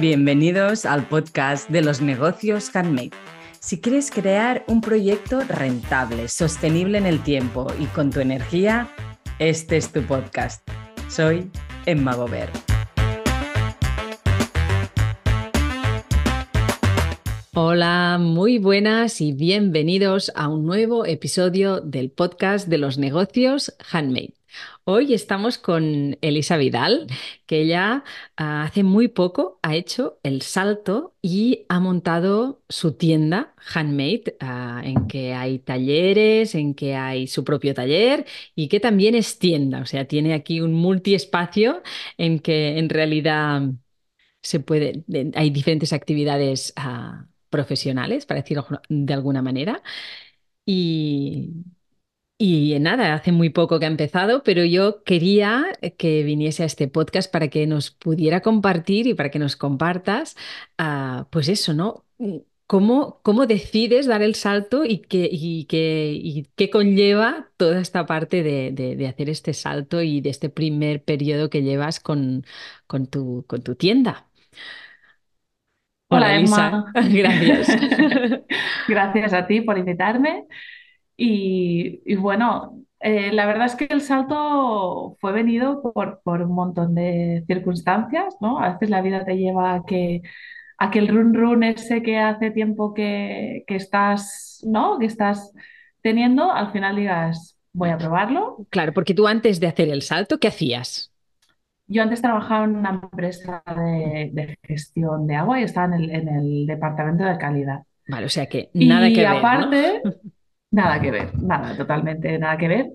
[0.00, 3.10] Bienvenidos al podcast de los negocios handmade.
[3.58, 8.88] Si quieres crear un proyecto rentable, sostenible en el tiempo y con tu energía,
[9.38, 10.66] este es tu podcast.
[11.10, 11.50] Soy
[11.84, 12.48] Emma Gober.
[17.52, 24.39] Hola, muy buenas y bienvenidos a un nuevo episodio del podcast de los negocios handmade.
[24.84, 27.06] Hoy estamos con Elisa Vidal,
[27.46, 28.04] que ella
[28.36, 34.82] ah, hace muy poco ha hecho el salto y ha montado su tienda handmade, ah,
[34.84, 39.80] en que hay talleres, en que hay su propio taller y que también es tienda.
[39.82, 41.82] O sea, tiene aquí un multiespacio
[42.18, 43.62] en que en realidad
[44.42, 45.04] se puede,
[45.34, 49.82] hay diferentes actividades ah, profesionales, para decirlo de alguna manera.
[50.64, 51.50] Y
[52.42, 55.66] y nada, hace muy poco que ha empezado, pero yo quería
[55.98, 60.36] que viniese a este podcast para que nos pudiera compartir y para que nos compartas,
[60.78, 62.06] ah, pues eso, ¿no?
[62.66, 69.06] ¿Cómo, ¿Cómo, decides dar el salto y qué, y qué conlleva toda esta parte de,
[69.06, 72.46] hacer este salto y de este primer periodo que llevas con,
[72.86, 74.28] con, tu, con tu tienda?
[76.08, 76.90] Hola, Emma.
[77.10, 77.68] Gracias.
[78.88, 80.46] Gracias a ti por invitarme.
[81.22, 87.44] Y, bueno, eh, la verdad es que el salto fue venido por, un montón de
[87.46, 88.58] circunstancias, ¿no?
[88.58, 90.22] A veces la vida te lleva a que,
[90.78, 94.98] a que el run run ese que hace tiempo que, estás, ¿no?
[94.98, 95.52] Que estás
[96.00, 98.66] teniendo, al final digas, voy a probarlo.
[98.70, 101.12] Claro, porque tú antes de hacer el salto, ¿qué hacías?
[101.86, 107.24] Yo antes trabajaba en una empresa de, gestión de agua y estaba en el, departamento
[107.24, 107.82] de calidad.
[108.08, 109.26] Vale, o sea que nada que ver.
[109.26, 110.02] aparte,
[110.70, 112.86] Nada que ver, nada, totalmente nada que ver.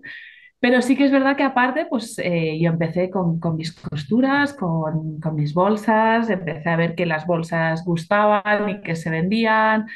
[0.59, 5.19] Pero sí que es verdad que aparte, pues eh, yo empecé con, mis costuras, con,
[5.35, 9.87] mis bolsas, empecé a ver que las bolsas gustaban y que se vendían,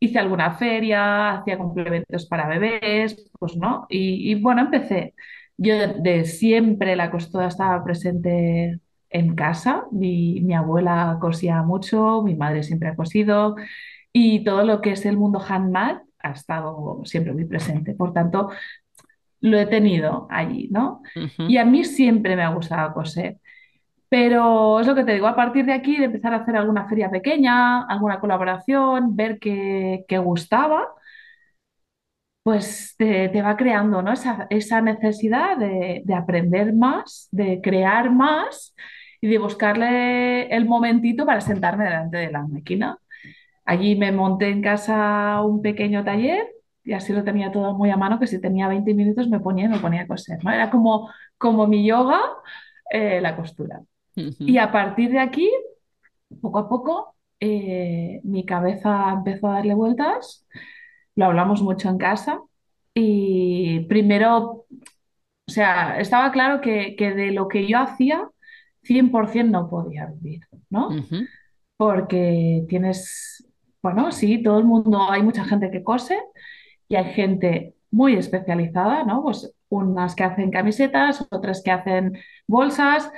[0.00, 5.14] hice alguna feria, hacía complementos para bebés, pues no, y, bueno, empecé.
[5.56, 8.80] Yo de, siempre la costura estaba presente
[9.10, 13.56] en casa, mi, mi abuela cosía mucho, mi madre siempre ha cosido,
[14.12, 17.94] y todo lo que es el mundo handmade ha estado siempre muy presente.
[17.94, 18.50] Por tanto,
[19.40, 21.02] lo he tenido allí, ¿no?
[21.36, 23.38] Y a mí siempre me ha gustado coser.
[24.08, 26.88] Pero es lo que te digo, a partir de aquí, de empezar a hacer alguna
[26.88, 30.88] feria pequeña, alguna colaboración, ver que, gustaba,
[32.42, 34.12] pues te, va creando ¿no?
[34.12, 38.74] esa, esa necesidad de, de, aprender más, de crear más
[39.20, 42.98] y de buscarle el momentito para sentarme delante de la máquina.
[43.64, 46.46] Allí me monté en casa un pequeño taller
[46.84, 49.64] y así lo tenía todo muy a mano, que si tenía 20 minutos me ponía
[49.64, 50.42] y me ponía a coser.
[50.44, 50.50] ¿no?
[50.50, 52.20] Era como, como mi yoga,
[52.90, 53.80] eh, la costura.
[54.14, 55.50] Y a partir de aquí,
[56.40, 60.46] poco a poco, eh, mi cabeza empezó a darle vueltas,
[61.16, 62.40] lo hablamos mucho en casa
[62.92, 64.66] y primero,
[65.46, 68.28] o sea, estaba claro que, de lo que yo hacía,
[68.82, 70.90] 100% no podía vivir, ¿no?
[71.76, 73.44] Porque tienes
[73.84, 76.18] bueno, sí, todo el mundo, hay mucha gente que cose
[76.88, 79.22] y hay gente muy especializada, ¿no?
[79.22, 83.10] Pues unas que hacen camisetas, otras que hacen bolsas,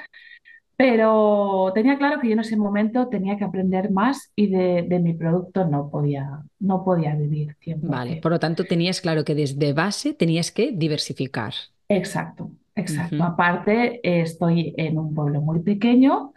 [0.76, 5.14] pero tenía claro que yo en ese momento tenía que aprender más y de, mi
[5.14, 10.14] producto no podía, no podía vivir Vale, por lo tanto tenías claro que desde base
[10.14, 11.54] tenías que diversificar.
[11.88, 13.22] Exacto, exacto.
[13.22, 16.32] Aparte, estoy en un pueblo muy pequeño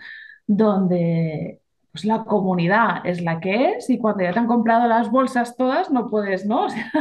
[0.45, 1.58] donde
[1.91, 5.55] pues la comunidad es la que es y cuando ya te han comprado las bolsas
[5.55, 6.65] todas no puedes, ¿no?
[6.67, 6.91] O sea,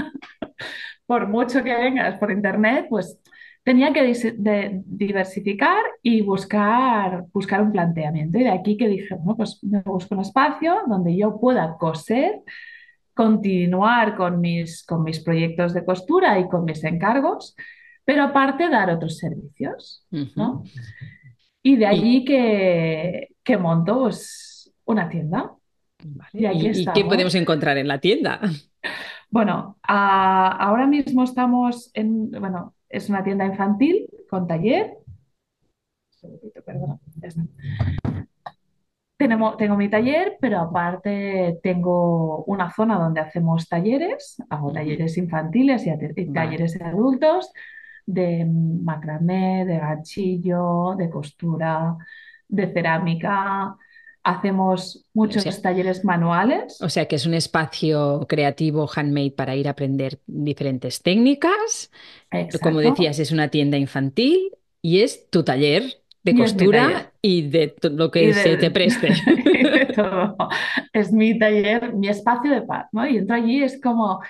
[1.06, 3.19] por mucho que vengas por internet, pues
[3.65, 8.38] tenía que diversificar y buscar, buscar un planteamiento.
[8.38, 12.41] Y de aquí que dije, bueno, pues me busco un espacio donde yo pueda coser,
[13.15, 17.56] continuar con mis, con mis proyectos de costura y con mis encargos,
[18.04, 20.62] pero aparte dar otros servicios, ¿no?
[21.62, 24.47] Y de allí que, que monto, pues,
[24.88, 25.54] una tienda.
[26.33, 28.41] Y, qué podemos encontrar en la tienda?
[29.30, 34.97] Bueno, ahora mismo estamos en, bueno, es una tienda infantil con taller.
[39.18, 45.86] Tenemos, tengo mi taller, pero aparte tengo una zona donde hacemos talleres, hago talleres infantiles
[45.86, 47.53] y, talleres de adultos,
[48.07, 51.98] de macramé, de gachillo, de costura,
[52.48, 53.77] de cerámica,
[54.28, 56.83] Hacemos muchos talleres manuales.
[56.83, 61.91] O sea que es un espacio creativo handmade para ir a aprender diferentes técnicas.
[62.63, 64.51] Como decías, es una tienda infantil
[64.83, 69.09] y es tu taller de costura y de lo que se te preste.
[69.97, 70.36] todo.
[70.92, 73.07] Es mi taller, mi espacio de paz, ¿no?
[73.07, 74.21] Y entro allí, es como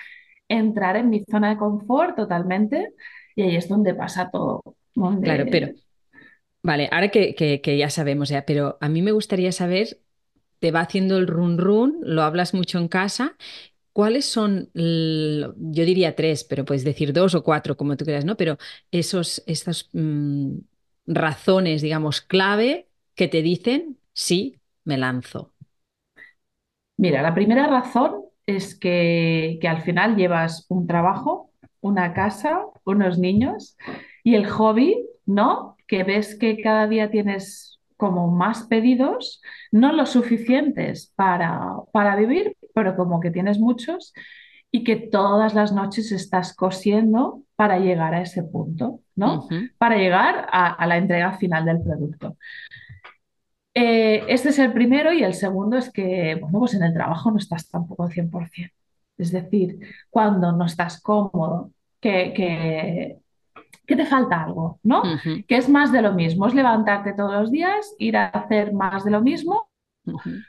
[0.47, 2.93] entrar en mi zona de confort totalmente
[3.35, 4.63] y ahí es donde pasa todo.
[5.21, 5.69] Claro, pero,
[6.61, 9.99] vale, ahora que, que, ya sabemos ya, pero a mí me gustaría saber,
[10.59, 13.37] te va haciendo el run run, lo hablas mucho en casa
[13.99, 18.37] ¿Cuáles son, yo diría tres, pero puedes decir dos o cuatro, como tú quieras, ¿no?
[18.37, 18.57] Pero
[18.91, 20.51] esos, estas mm,
[21.07, 25.51] razones, digamos, clave que te dicen, sí, me lanzo.
[26.95, 31.51] Mira, la primera razón es que, que al final llevas un trabajo,
[31.81, 33.75] una casa, unos niños
[34.23, 34.95] y el hobby,
[35.25, 35.75] ¿no?
[35.89, 39.41] Que ves que cada día tienes como más pedidos,
[39.73, 44.13] no lo suficientes para, para vivir, pero como que tienes muchos
[44.71, 49.47] y que todas las noches estás cosiendo para llegar a ese punto, ¿no?
[49.77, 52.37] Para llegar a, la entrega final del producto.
[53.73, 57.31] Eh, este es el primero y el segundo es que, bueno, pues en el trabajo
[57.31, 58.71] no estás tampoco al 100%.
[59.17, 63.17] Es decir, cuando no estás cómodo, que, que,
[63.95, 65.03] te falta algo, ¿no?
[65.47, 69.03] Que es más de lo mismo, es levantarte todos los días, ir a hacer más
[69.03, 69.69] de lo mismo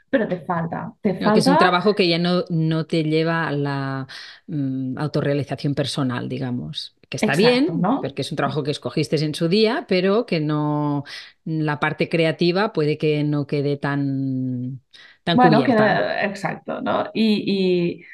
[0.09, 1.33] pero te falta, te falta...
[1.33, 4.07] Que es un trabajo que ya no, no te lleva a la
[4.47, 6.97] mm, autorrealización personal, digamos.
[7.09, 8.01] Que está bien, ¿no?
[8.01, 11.03] porque es un trabajo que escogiste en su día, pero que no
[11.45, 14.81] la parte creativa puede que no quede tan,
[15.25, 16.25] tan bueno, cubierta.
[16.25, 17.11] exacto, ¿no?
[17.13, 18.05] Y, y,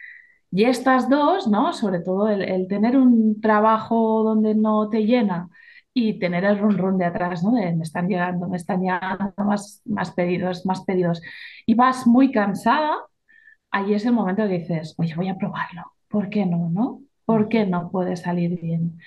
[0.52, 1.72] estas dos, ¿no?
[1.72, 5.48] Sobre todo el, el tener un trabajo donde no te llena
[5.98, 7.52] y tener el run run de atrás, ¿no?
[7.52, 11.22] De me están llegando, me están llegando más, más pedidos, más pedidos.
[11.64, 12.96] Y vas muy cansada,
[13.70, 15.84] ahí es el momento que dices, oye, voy a probarlo.
[16.08, 17.00] ¿Por qué no, no?
[17.24, 18.98] ¿Por qué no puede salir bien?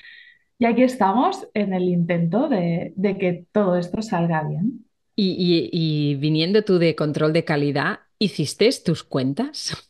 [0.57, 4.85] Y aquí estamos en el intento de, que todo esto salga bien.
[5.15, 9.88] Y, y, viniendo tú de control de calidad, ¿hiciste tus cuentas?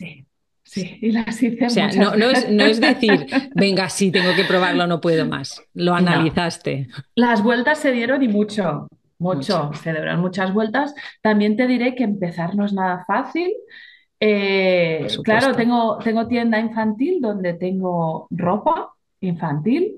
[0.00, 0.26] Sí.
[0.62, 3.26] Sí, y las hice O sea, no, no, es, no, es, decir,
[3.56, 5.60] venga, sí, tengo que probarlo, no puedo más.
[5.74, 6.86] Lo analizaste.
[7.16, 8.86] Las vueltas se dieron y mucho,
[9.18, 10.94] mucho, se dieron muchas vueltas.
[11.22, 13.52] También te diré que empezar no es nada fácil.
[14.20, 19.96] Eh, claro, tengo, tengo tienda infantil donde tengo ropa infantil,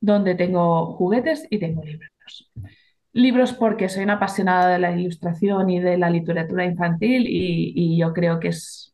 [0.00, 2.50] donde tengo juguetes y tengo libros.
[3.12, 7.98] Libros porque soy una apasionada de la ilustración y de la literatura infantil y, y
[7.98, 8.87] yo creo que es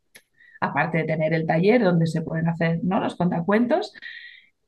[0.64, 3.00] aparte de tener el taller donde se pueden hacer ¿no?
[3.00, 3.92] los contacuentos,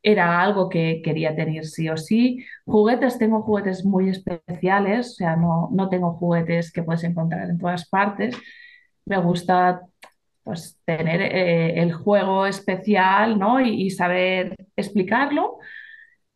[0.03, 2.45] era algo que quería tener sí o sí.
[2.65, 7.59] Juguetes, tengo juguetes muy especiales, o sea, no, no tengo juguetes que puedes encontrar en
[7.59, 8.37] todas partes.
[9.05, 9.81] Me gusta
[10.45, 13.61] pues, tener eh, el juego especial ¿no?
[13.61, 15.59] y, y saber explicarlo.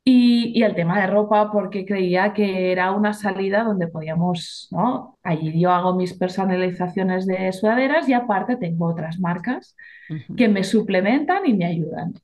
[0.03, 5.19] Y, el tema de ropa, porque creía que era una salida donde podíamos, ¿no?
[5.23, 9.77] Allí yo hago mis personalizaciones de sudaderas y aparte tengo otras marcas
[10.37, 12.15] que me suplementan y me ayudan.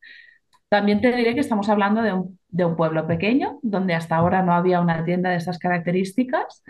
[0.69, 4.43] También te diré que estamos hablando de un, de un pueblo pequeño, donde hasta ahora
[4.43, 6.65] no había una tienda de esas características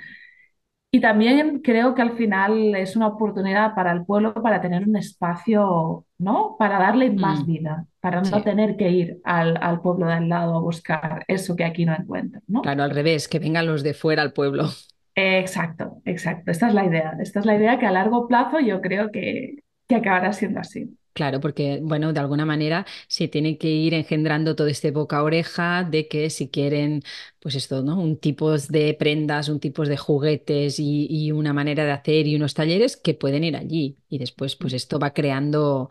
[0.90, 4.96] y también creo que al final es una oportunidad para el pueblo para tener un
[4.96, 6.56] espacio, ¿no?
[6.58, 7.46] Para darle más mm.
[7.46, 11.56] vida, para no tener que ir al, al, pueblo de al lado a buscar eso
[11.56, 12.62] que aquí no encuentro, ¿no?
[12.62, 14.68] Claro, al revés, que vengan los de fuera al pueblo.
[15.14, 16.50] Exacto, exacto.
[16.50, 17.16] Esta es la idea.
[17.20, 20.96] Esta es la idea que a largo plazo yo creo que, que acabará siendo así.
[21.16, 25.82] Claro, porque, bueno, de alguna manera se tiene que ir engendrando todo este boca oreja
[25.82, 27.02] de que si quieren,
[27.40, 27.98] pues esto, ¿no?
[27.98, 32.52] Un tipo de prendas, un tipo de juguetes y, una manera de hacer y unos
[32.52, 33.96] talleres que pueden ir allí.
[34.10, 35.88] Y después, pues esto va creando,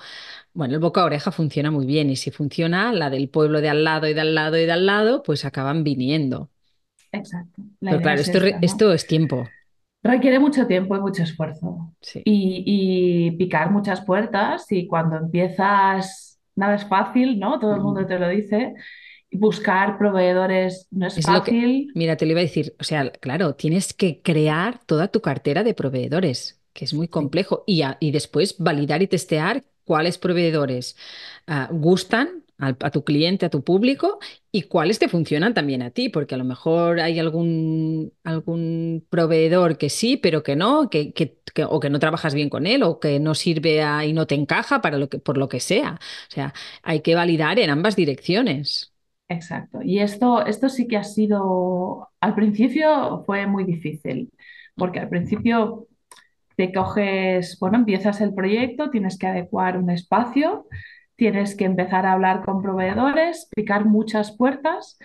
[0.54, 3.84] bueno, el boca oreja funciona muy bien y si funciona, la del pueblo de al
[3.84, 6.52] lado y de al lado y de al lado, pues acaban viniendo.
[7.12, 7.64] Exacto.
[7.80, 9.48] Pero claro, esto, esto es tiempo.
[10.06, 11.92] Requiere mucho tiempo y mucho esfuerzo.
[12.26, 17.58] Y, picar muchas puertas y cuando empiezas, nada es fácil, ¿no?
[17.58, 18.76] Todo el mundo te lo dice.
[19.32, 21.92] Buscar proveedores no es, fácil.
[21.96, 25.64] mira, te lo iba a decir, o sea, claro, tienes que crear toda tu cartera
[25.64, 30.96] de proveedores, que es muy complejo, y, y después validar y testear cuáles proveedores
[31.48, 34.20] ah, gustan a, tu cliente, a tu público
[34.52, 39.78] y cuáles te funcionan también a ti, porque a lo mejor hay algún, algún proveedor
[39.78, 41.14] que sí, pero que no, que,
[41.68, 44.82] o que no trabajas bien con él o que no sirve y no te encaja
[44.82, 46.00] para lo que, por lo que sea.
[46.30, 48.94] O sea, hay que validar en ambas direcciones.
[49.28, 49.80] Exacto.
[49.84, 54.32] Y esto, esto sí que ha sido, al principio fue muy difícil,
[54.76, 55.88] porque al principio
[56.56, 60.68] te coges, bueno, empiezas el proyecto, tienes que adecuar un espacio,
[61.16, 64.98] tienes que empezar a hablar con proveedores, picar muchas puertas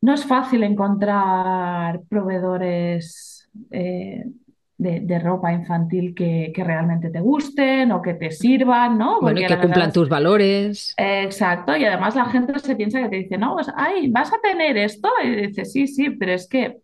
[0.00, 4.24] no es fácil encontrar proveedores eh,
[4.76, 9.20] de, de ropa infantil que, que realmente te gusten o que te sirvan, ¿no?
[9.20, 10.94] Bueno, y que verdad cumplan tus valores.
[10.96, 14.40] Exacto, y además la gente se piensa que te dice, no, pues, ay, ¿vas a
[14.40, 15.08] tener esto?
[15.24, 16.78] Y dices, sí, sí, pero es que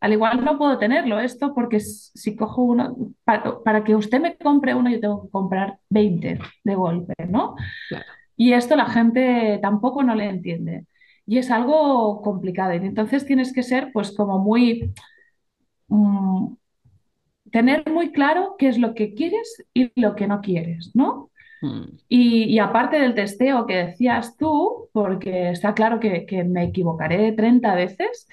[0.00, 4.36] al igual no puedo tenerlo esto porque si cojo uno, para, para que usted me
[4.38, 7.54] compre uno, yo tengo que comprar 20 de golpe, ¿no?
[7.88, 8.06] Claro.
[8.36, 10.86] Y esto la gente tampoco no le entiende.
[11.26, 12.74] Y es algo complicado.
[12.74, 14.92] Y entonces tienes que ser, pues, como muy,
[15.88, 16.54] mm,
[17.52, 21.30] tener muy claro qué es lo que quieres y lo que no quieres, ¿no?
[21.62, 26.64] Mm, Y, y aparte del testeo que decías tú, porque está claro que, que me
[26.64, 28.28] equivocaré 30 veces,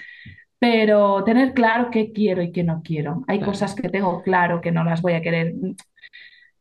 [0.60, 3.24] pero tener claro qué quiero y qué no quiero.
[3.28, 3.52] Hay claro.
[3.52, 5.54] cosas que tengo claro que no las voy a querer.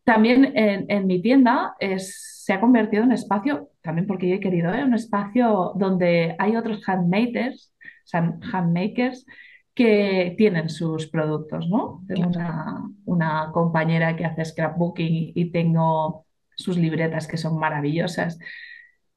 [0.05, 4.41] También en, en mi tienda es, se ha convertido en espacio, también porque yo he
[4.41, 4.85] querido, ¿eh?
[4.85, 9.27] un espacio donde hay otros handmakers, o sea, handmakers
[9.75, 12.03] que tienen sus productos, ¿no?
[12.07, 16.25] Tengo una, una compañera que hace scrapbooking y tengo
[16.57, 18.39] sus libretas que son maravillosas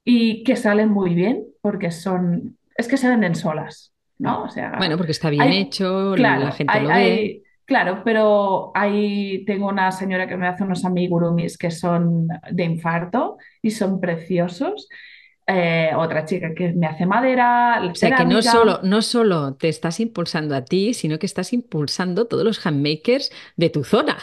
[0.04, 4.44] y que salen muy bien porque son, es que se venden solas, ¿no?
[4.44, 7.24] O sea, Bueno, porque está bien hay, hecho, la claro, gente hay, lo ve.
[7.24, 12.64] hay, claro, pero ahí tengo una señora que me hace unos amigurumis que son de
[12.64, 14.88] infarto y son preciosos.
[15.48, 19.68] Eh, otra chica que me hace madera, O sea que no solo, no solo te
[19.70, 24.18] estás impulsando a ti, sino que estás impulsando todos los handmakers de tu zona.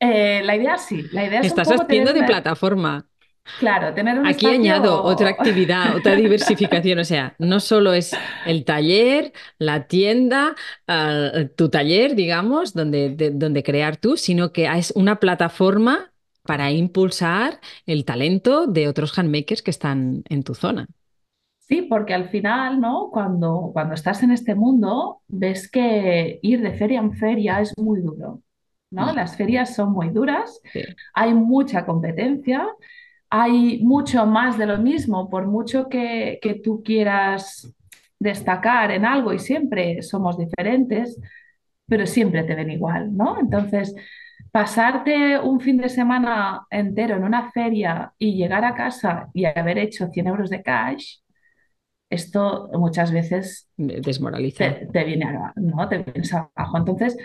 [0.00, 3.08] Eh, la idea sí, la idea es un Estás tener haciendo de plataforma.
[3.56, 6.98] Claro, tener un Aquí añado otra actividad, otra diversificación.
[7.00, 10.54] O sea, no solo es el taller, la tienda,
[10.86, 16.12] ah, tu taller, digamos, donde, de- donde crear tú, sino que es una plataforma
[16.44, 20.86] para impulsar el talento de otros handmakers que están en tu zona.
[21.58, 23.10] Sí, porque al final, ¿no?
[23.10, 28.00] Cuando, cuando estás en este mundo, ves que ir de feria en feria es muy
[28.02, 28.42] duro,
[28.90, 29.12] ¿no?
[29.12, 30.96] Mm, Las ferias son muy duras, sí.
[31.14, 32.66] hay mucha competencia,
[33.34, 37.74] hay mucho más de lo mismo, por mucho que, que tú quieras
[38.18, 41.18] destacar en algo y siempre somos diferentes,
[41.86, 43.38] pero siempre te ven igual, ¿no?
[43.40, 43.94] Entonces,
[44.52, 49.78] pasarte un fin de semana entero en una feria y llegar a casa y haber
[49.78, 51.18] hecho 100 euros de cash,
[52.10, 54.64] esto muchas veces Desmoraliza.
[54.70, 55.88] te, te viene a, ¿no?
[55.88, 56.78] Te vienes abajo.
[56.78, 57.16] Entonces,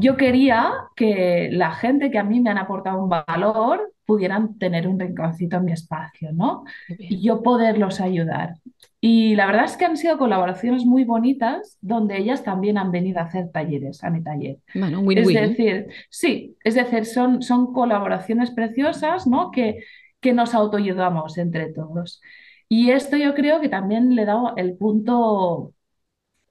[0.00, 4.86] yo quería que la gente que a mí me han aportado un valor pudieran tener
[4.88, 6.64] un rinconcito en mi espacio, ¿no?
[7.08, 8.54] Y yo poderlos ayudar.
[9.00, 13.20] Y la verdad es que han sido colaboraciones muy bonitas donde ellas también han venido
[13.20, 14.58] a hacer talleres a mi taller.
[14.74, 15.34] Bueno, Es win-win.
[15.50, 19.50] decir, sí, es decir, son, son colaboraciones preciosas, ¿no?
[19.50, 19.78] Que,
[20.20, 22.20] que nos autoayudamos entre todos.
[22.68, 25.72] Y esto yo creo que también le da el punto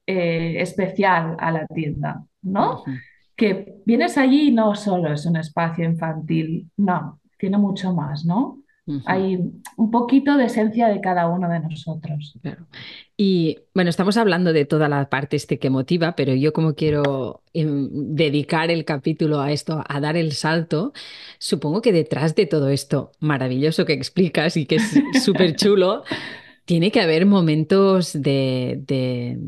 [0.08, 2.84] eh, especial a la tienda, ¿no?
[2.86, 3.04] Ujú,
[3.36, 8.60] Que vienes allí y no solo es un espacio infantil, no, tiene mucho más, ¿no?
[9.06, 9.40] Hay
[9.78, 12.38] un poquito de esencia de cada uno de nosotros.
[12.42, 12.68] Claro.
[13.16, 17.44] Y bueno, estamos hablando de toda la parte este que motiva, pero yo como quiero
[17.54, 20.92] em, dedicar el capítulo a esto, a dar el salto,
[21.40, 26.04] supongo que detrás de todo esto maravilloso que explicas y que es súper chulo,
[26.66, 29.40] tiene que haber momentos de, de-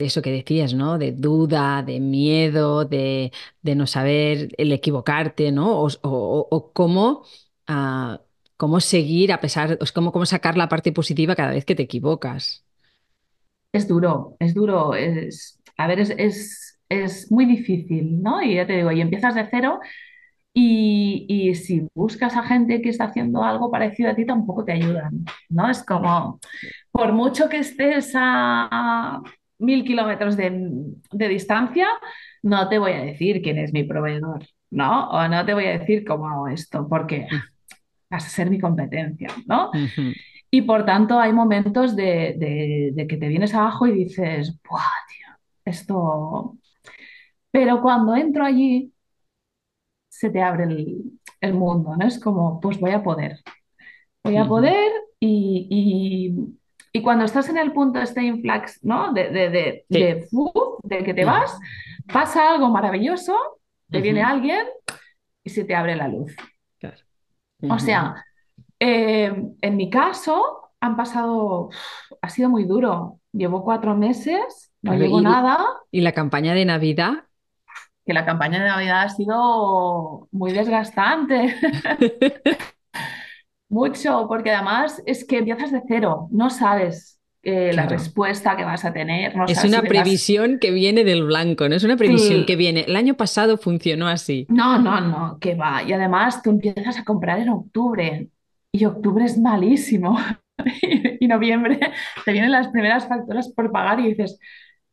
[0.00, 0.98] de eso que decías, ¿no?
[0.98, 5.80] De duda, de miedo, de, de no saber el equivocarte, ¿no?
[5.82, 7.24] O, o- cómo,
[7.68, 8.20] ah,
[8.58, 11.84] cómo seguir a pesar, o cómo, cómo sacar la parte positiva cada vez que te
[11.84, 12.64] equivocas.
[13.72, 18.42] Es duro, es duro, es, a ver, es, es, es muy difícil, ¿no?
[18.42, 19.78] Y ya te digo, y empiezas de cero
[20.54, 24.72] y, y si buscas a gente que está haciendo algo parecido a ti, tampoco te
[24.72, 25.70] ayudan, ¿no?
[25.70, 26.40] Es como,
[26.92, 29.22] por mucho que estés a
[29.60, 30.50] mil kilómetros de,
[31.12, 31.88] de distancia,
[32.42, 35.10] no te voy a decir quién es mi proveedor, ¿no?
[35.10, 37.40] O no te voy a decir cómo hago esto, porque Mm,
[38.10, 39.70] vas a ser mi competencia, ¿no?
[40.50, 44.82] Y por tanto hay momentos de, de- de que te vienes abajo y dices, ¡buah,
[45.08, 45.28] tío!
[45.64, 46.56] Esto...
[47.52, 48.92] Pero cuando entro allí,
[50.08, 52.06] se te abre el, el mundo, ¿no?
[52.06, 53.38] Es como, pues voy a poder,
[54.24, 56.59] voy a poder y, y-
[56.92, 59.12] y cuando estás en el punto este influx, ¿no?
[59.12, 59.98] De, de, de, Sí.
[59.98, 60.28] de,
[60.82, 61.58] de que te vas,
[62.12, 63.36] pasa algo maravilloso,
[63.90, 64.66] te viene alguien
[65.44, 66.34] y se te abre la luz.
[66.78, 66.96] claro.
[67.68, 68.24] O sea,
[68.78, 71.68] eh, en mi caso han pasado,
[72.22, 73.18] ha sido muy duro.
[73.32, 75.58] Llevo cuatro meses, no llevo y, nada,
[75.90, 77.24] y la campaña de Navidad.
[78.06, 81.54] que la campaña de Navidad ha sido muy desgastante,
[83.70, 87.20] mucho, porque además es que empiezas de cero, no sabes.
[87.42, 91.24] eh, la respuesta que vas a tener, no Es si una previsión que viene del
[91.24, 92.82] blanco, no es una previsión que viene.
[92.86, 94.46] El año pasado funcionó así.
[94.48, 95.82] no, no, no, que va.
[95.82, 98.28] Y además tú empiezas a comprar en octubre
[98.72, 100.18] y octubre es malísimo.
[101.20, 101.80] Y noviembre
[102.24, 104.38] te vienen las primeras facturas por pagar y dices,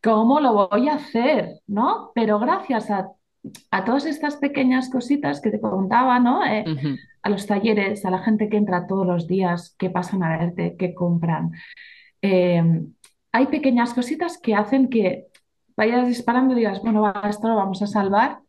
[0.02, 1.60] ¿cómo lo voy a hacer?
[1.68, 2.12] ¿No?
[2.16, 3.10] Pero gracias a,
[3.72, 6.46] a todas estas pequeñas cositas que te contaba, ¿no?
[6.46, 6.72] Eh,
[7.28, 10.76] a los talleres, a la gente que entra todos los días, que pasan a verte,
[10.78, 11.52] que compran.
[12.22, 12.64] eh,
[13.34, 15.28] hay pequeñas cositas que hacen que
[15.76, 18.40] vayas disparando y digas, bueno, va, esto lo vamos a salvar.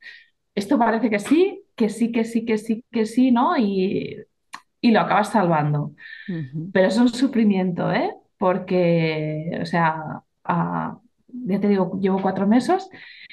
[0.54, 3.56] Esto parece que sí, que sí, que sí, que sí, que sí, ¿no?
[3.58, 4.16] Y,
[4.80, 5.92] y lo acabas salvando.
[6.72, 8.14] Pero es un sufrimiento, ¿eh?
[8.38, 10.22] Porque, o sea,
[11.28, 12.88] ya te digo, llevo cuatro meses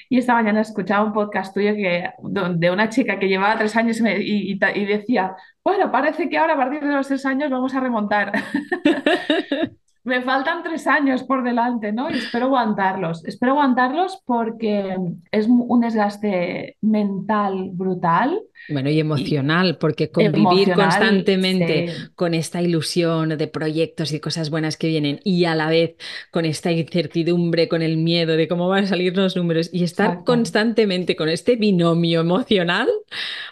[0.08, 4.00] y esta mañana escuchaba un podcast tuyo que, de una chica que llevaba tres años
[4.00, 7.80] y, y decía, bueno, parece que ahora a partir de los tres años vamos a
[7.80, 8.32] remontar.
[10.06, 12.08] Me faltan tres años por delante, ¿no?
[12.10, 13.24] Y espero aguantarlos.
[13.24, 14.96] Espero aguantarlos porque
[15.32, 20.74] es un desgaste mental brutal Bueno, y y emocional, porque convivir emocional.
[20.74, 25.68] constantemente Sí, con esta ilusión de proyectos y cosas buenas que vienen y a la
[25.70, 25.96] vez
[26.30, 30.06] con esta incertidumbre, con el miedo de cómo van a salir los números y estar
[30.06, 30.24] exacto.
[30.24, 32.88] constantemente con este binomio emocional,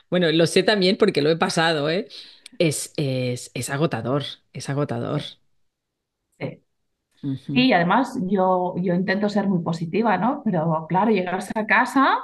[0.09, 2.07] bueno, lo sé también porque lo he pasado, ¿eh?
[2.59, 5.23] Es, es, es agotador, es agotador.
[7.37, 7.53] Sí.
[7.55, 10.43] Y además yo, yo intento ser muy positiva, ¿no?
[10.45, 12.19] Pero claro, llegas a casa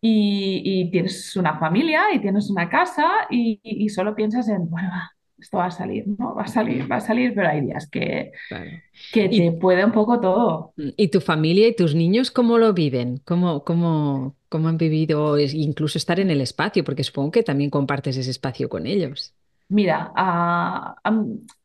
[0.00, 4.90] y, y tienes una familia y tienes una casa y, y solo piensas en, bueno,
[5.38, 6.34] esto va a salir, ¿no?
[6.34, 8.82] Va a salir, va a salir, pero hay días que, Claro.
[9.12, 10.74] que te ¿Y, puede un poco todo.
[10.76, 13.18] y tu familia y tus niños cómo lo viven?
[13.24, 16.84] ¿Cómo, cómo, cómo han vivido incluso estar en el espacio?
[16.84, 19.34] Porque supongo que también compartes ese espacio con ellos.
[19.68, 20.96] Mira, a-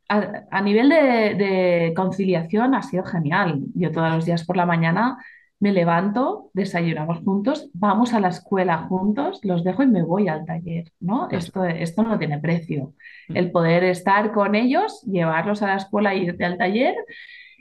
[0.10, 0.96] a- a nivel de,
[1.36, 3.62] de conciliación ha sido genial.
[3.75, 5.18] Yo todos los días por la mañana
[5.62, 10.46] me levanto, desayunamos juntos, vamos a la escuela juntos, los dejo y me voy al
[10.46, 11.28] taller, ¿no?
[11.28, 11.38] Claro.
[11.38, 12.94] Esto, esto no tiene precio.
[13.28, 13.36] Mm.
[13.38, 16.95] El poder estar con ellos, llevarlos a la escuela e irte al taller,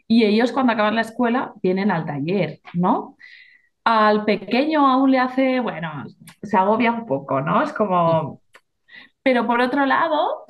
[0.07, 3.17] y ellos cuando acaban la escuela vienen al taller, ¿no?
[3.85, 6.05] Al pequeño aún le hace, bueno,
[6.43, 7.63] se agobia un poco, ¿no?
[7.63, 7.77] Es Mm.
[7.77, 8.41] como...
[9.25, 10.45] Pero por otro lado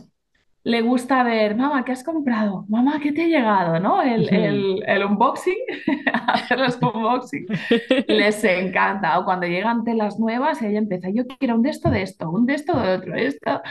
[0.68, 2.66] le gusta ver, mamá, ¿qué has comprado?
[2.68, 3.80] Mamá, ¿qué te ha llegado?
[3.80, 4.02] ¿No?
[4.02, 5.56] El, el, el unboxing,
[6.26, 7.46] hacer los unboxing,
[8.06, 9.18] les encanta.
[9.18, 12.44] O cuando llegan telas nuevas, ella empieza, yo quiero un de esto, de esto, un
[12.44, 13.62] de esto, de otro, esto,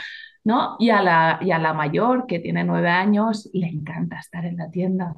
[0.44, 0.76] ¿no?
[0.80, 4.58] Y a la, y a la mayor, que tiene nueve años, le encanta estar en
[4.58, 5.14] la tienda.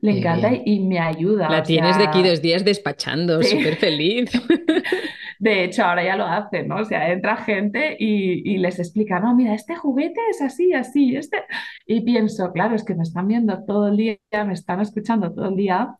[0.00, 0.62] Le encanta bien.
[0.64, 3.58] y, me ayuda, La tienes de aquí dos días despachando, sí.
[3.58, 4.30] súper feliz.
[5.38, 6.76] De hecho, ahora ya lo hacen, ¿no?
[6.76, 11.16] O sea, entra gente y, y les explica, no, mira, este juguete es así, así,
[11.16, 11.38] este...
[11.86, 15.48] Y pienso, claro, es que me están viendo todo el día, me están escuchando todo
[15.48, 15.96] el día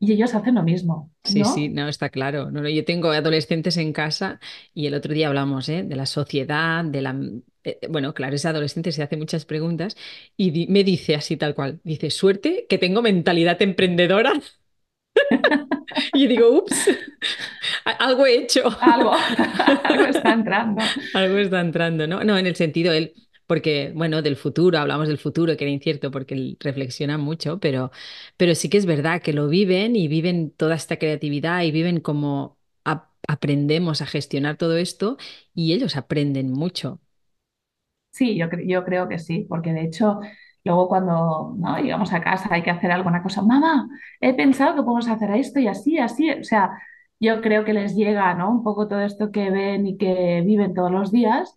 [0.00, 1.84] y ellos hacen lo mismo, Sí, sí, ¿no?
[1.84, 2.50] no, está claro.
[2.50, 4.40] No, no, yo tengo adolescentes en casa
[4.74, 5.82] y el otro día hablamos, ¿eh?
[5.84, 7.16] de la sociedad, de la...
[7.64, 9.96] eh, bueno, claro, es adolescente, se hace muchas preguntas
[10.36, 14.32] y di- me dice así tal cual, dice, suerte que tengo mentalidad emprendedora.
[16.12, 16.88] Y digo, ups,
[17.98, 18.62] algo he hecho.
[18.80, 19.12] Algo,
[19.84, 20.82] algo está entrando.
[21.12, 22.24] Algo está entrando, ¿no?
[22.24, 23.14] No, en el sentido él,
[23.46, 27.90] porque, bueno, del futuro, hablamos del futuro, que era incierto porque él reflexiona mucho, pero,
[28.36, 32.00] pero sí que es verdad que lo viven y viven toda esta creatividad y viven
[32.00, 35.16] como ap- aprendemos a gestionar todo esto
[35.54, 37.00] y ellos aprenden mucho.
[38.14, 40.20] Sí, yo, cre- yo creo que sí, porque de hecho,
[40.64, 41.78] luego cuando ¿no?
[41.78, 43.88] llegamos a casa hay que hacer alguna cosa, mamá,
[44.20, 46.30] he pensado que podemos hacer esto y así, así.
[46.30, 46.70] O sea,
[47.20, 48.50] yo creo que les llega, ¿no?
[48.50, 51.54] Un poco todo esto que ven y que viven todos los días.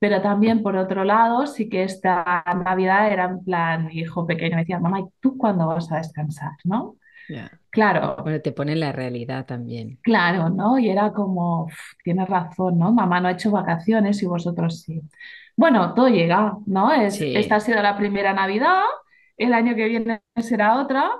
[0.00, 4.56] Pero también, por otro lado, sí que esta Navidad era en plan, mi hijo pequeño
[4.56, 6.52] me decía, mamá, ¿y tú cuándo vas a descansar?
[6.64, 6.96] ¿No?
[7.70, 10.00] Claro, Bueno, te pone la realidad también.
[10.02, 10.78] claro, ¿no?
[10.78, 12.92] Y era como, "Uf, tienes razón, ¿no?
[12.92, 15.00] Mamá no ha hecho vacaciones y vosotros sí.
[15.56, 16.92] Bueno, todo llega, ¿no?
[16.92, 18.82] Es, esta ha sido la primera Navidad,
[19.36, 21.10] el año que viene será otra.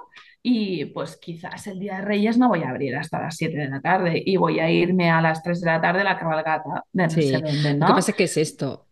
[0.43, 3.69] Y pues quizás el Día de Reyes no voy a abrir hasta las 7 de
[3.69, 6.85] la tarde y voy a irme a las 3 de la tarde a la cabalgata
[6.93, 7.43] de no sí.
[7.43, 7.95] dónde, Lo que ¿no?
[7.95, 8.89] pasa es que es esto.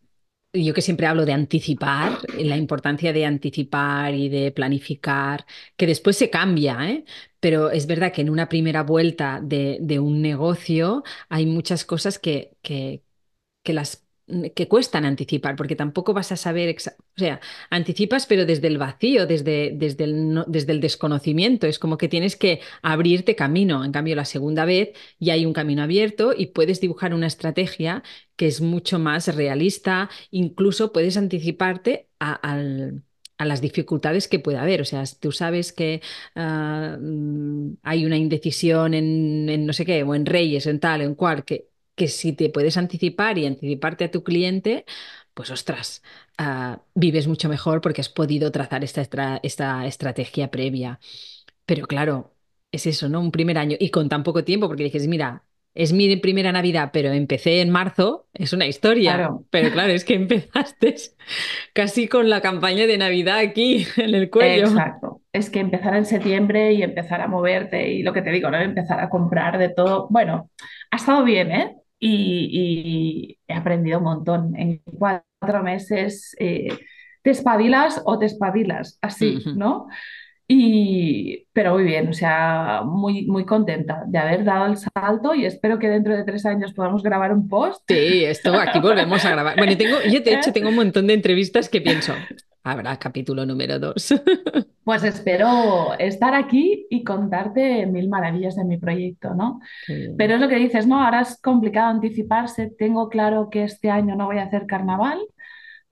[0.52, 6.16] Yo que siempre hablo de anticipar, la importancia de anticipar y de planificar, que después
[6.16, 7.04] se cambia, ¿eh?
[7.40, 12.18] Pero es verdad que en una primera vuelta de, de un negocio hay muchas cosas
[12.20, 13.04] que, que,
[13.64, 14.03] que las
[14.54, 19.26] que cuestan anticipar, porque tampoco vas a saber, o sea, anticipas pero desde el vacío,
[19.26, 24.16] desde, desde el, desde el desconocimiento, es como que tienes que abrirte camino, en cambio
[24.16, 28.02] la segunda vez ya hay un camino abierto y puedes dibujar una estrategia
[28.36, 33.02] que es mucho más realista, incluso puedes anticiparte a- al
[33.36, 34.80] a las dificultades que pueda haber.
[34.80, 36.00] O sea, tú sabes que
[36.36, 41.02] ah, mm, hay una indecisión en, en no sé qué, o en Reyes, en tal,
[41.02, 44.84] en cual, que, que si te puedes anticipar y anticiparte a tu cliente,
[45.34, 46.02] pues ostras,
[46.38, 51.00] ah, vives mucho mejor porque has podido trazar esta, estra- esta estrategia previa.
[51.66, 52.34] Pero claro,
[52.72, 53.20] es eso, ¿no?
[53.20, 56.90] Un primer año y con tan poco tiempo, porque dices, mira, es mi primera Navidad,
[56.92, 59.26] pero empecé en marzo, es una historia.
[59.26, 60.96] Claro, Pero claro, es que empezaste
[61.74, 64.70] casi con la campaña de Navidad aquí en el cuello.
[64.70, 65.22] exacto.
[65.32, 68.58] Es que empezar en septiembre y empezar a moverte y lo que te digo, ¿no?
[68.60, 70.06] Empezar a comprar de todo.
[70.10, 70.50] Bueno,
[70.90, 71.76] ha estado bien, ¿eh?
[71.98, 74.56] Y, y he aprendido un montón.
[74.56, 76.68] En cuatro meses eh,
[77.22, 79.38] te espabilas o te espabilas, así.
[79.56, 79.86] ¿no?
[80.46, 85.46] Y, pero muy bien, o sea, muy, muy contenta de haber dado el salto y
[85.46, 87.82] espero que dentro de tres años podamos grabar un post.
[87.88, 89.56] Sí, esto aquí volvemos a grabar.
[89.56, 92.12] Bueno, y tengo, yo de hecho tengo un montón de entrevistas que pienso,
[92.64, 94.14] habrá capítulo número dos.
[94.84, 99.60] Pues espero estar aquí y contarte mil maravillas de mi proyecto, ¿no?
[100.18, 101.02] Pero es lo que dices, ¿no?
[101.02, 102.70] Ahora es complicado anticiparse.
[102.78, 105.20] Tengo claro que este año no voy a hacer carnaval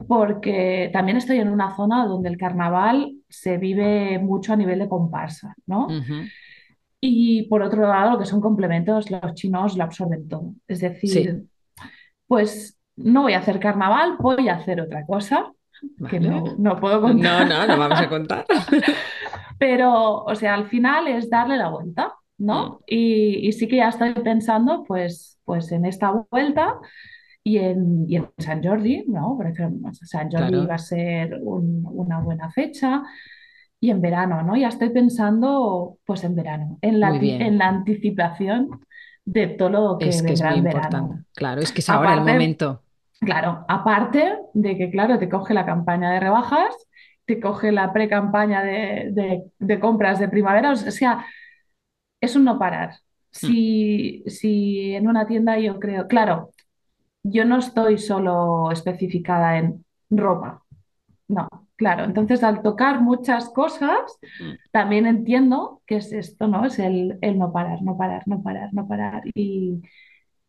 [0.06, 4.88] porque también estoy en una zona donde el carnaval se vive mucho a nivel de
[4.90, 5.88] comparsa, ¿no?
[7.00, 10.54] Y por otro lado, lo que son complementos, los chinos lo absorben todo.
[10.68, 11.44] Es Sí, decir,
[12.26, 15.50] pues no voy a hacer carnaval, voy a hacer otra cosa
[16.08, 17.44] que no, no puedo No, contar.
[17.44, 18.46] no, no vamos a contar.
[19.58, 22.14] Pero, o sea, al final es darle la vuelta,
[22.52, 22.80] Mm, ¿no?
[22.86, 26.74] Y, y sí que ya estoy pensando, pues, pues en esta vuelta
[27.44, 29.36] y en, y en San Jordi, ¿no?
[29.36, 33.02] Por ejemplo, San Jordi va a ser un- una buena fecha.
[33.80, 34.56] Y en verano, ¿no?
[34.56, 38.70] Ya estoy pensando, pues en verano, en la, en la anticipación
[39.24, 40.98] de todo lo que Es que es muy vendrá en importante.
[40.98, 41.24] verano.
[41.34, 42.81] Claro, es que es ahora el momento.
[43.24, 46.74] Claro, aparte de que, claro, te coge la campaña de rebajas,
[47.26, 51.26] te coge la pre-campaña de, de- de compras de primavera, o sea,
[52.20, 52.96] es un no parar.
[53.42, 56.50] Mm, Si, si en una tienda yo creo, claro,
[57.24, 60.62] yo no estoy solo especificada en ropa,
[61.28, 62.04] no, claro.
[62.04, 64.00] Entonces, al tocar muchas cosas,
[64.40, 66.66] mm, también entiendo que es esto, ¿no?
[66.66, 69.22] Es el, el no parar, no parar, no parar, no parar.
[69.34, 69.82] Y,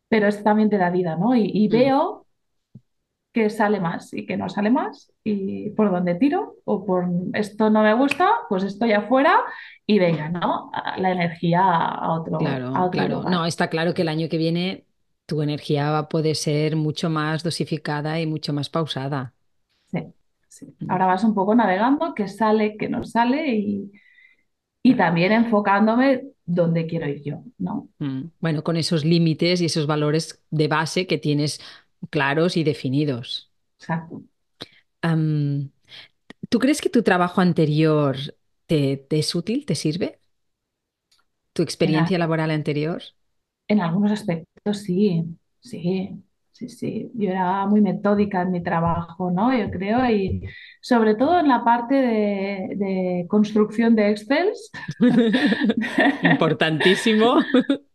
[0.08, 1.34] pero esto también te da vida, ¿no?
[1.36, 1.68] Y, y mm.
[1.68, 2.23] veo
[3.34, 7.70] que sale más y que no sale más y por dónde tiro o por esto
[7.70, 9.40] no me gusta, pues estoy afuera
[9.86, 10.72] y venga, ¿no?
[10.98, 13.24] La energía a otro, a Claro, otro claro.
[13.24, 14.86] No, está claro que el año que viene
[15.26, 19.34] tu energía poder ser mucho más dosificada y mucho más pausada.
[19.86, 20.14] Sí,
[20.48, 20.66] sí.
[20.80, 23.92] Mm, Ahora vas un poco navegando, que sale, que no sale y,
[24.82, 27.90] y también enfocándome dónde quiero ir yo, ¿no?
[27.98, 28.22] mm.
[28.40, 31.60] Bueno, con esos límites y esos valores de base que tienes
[32.10, 33.52] claros y definidos.
[33.78, 34.24] Exacto.
[36.48, 38.16] ¿tú crees que tu trabajo anterior
[38.66, 40.20] te, te es útil, te sirve?
[41.52, 43.02] ¿Tu En, experiencia laboral anterior?
[43.68, 45.24] en algunos aspectos sí,
[45.60, 46.10] sí,
[46.52, 47.10] sí, sí.
[47.14, 49.56] Yo era muy metódica en mi trabajo, ¿no?
[49.56, 50.42] Yo creo, y
[50.80, 54.70] sobre todo en la parte de, de construcción de Excels,
[56.22, 57.46] Importantísimo.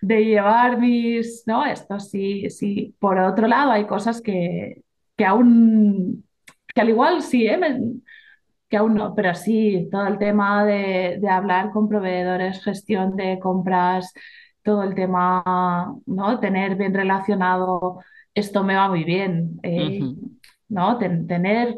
[0.00, 1.64] de llevar mis, ¿no?
[1.66, 2.94] Esto sí, sí.
[2.98, 4.82] Por otro lado, hay cosas que,
[5.16, 6.24] que aún,
[6.74, 7.56] que al igual sí, ¿eh?
[7.58, 7.80] Me-
[8.68, 13.38] que aún no, pero sí, todo el tema de, de hablar con proveedores, gestión de
[13.40, 14.12] compras,
[14.62, 16.40] todo el tema, ¿no?
[16.40, 18.00] Tener bien relacionado,
[18.34, 20.08] esto me va muy bien, eh,
[20.68, 20.98] ¿no?
[20.98, 21.76] Ten- tener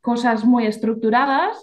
[0.00, 1.56] cosas muy estructuradas,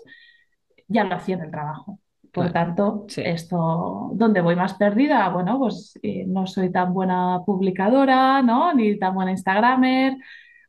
[0.88, 2.00] ya lo hacía en el trabajo.
[2.32, 3.22] Por claro, tanto, sí.
[3.26, 5.28] esto, ¿dónde voy más perdida?
[5.30, 8.74] Bueno, pues eh, no soy tan buena publicadora, ¿no?
[8.74, 10.14] Ni tan buena Instagramer.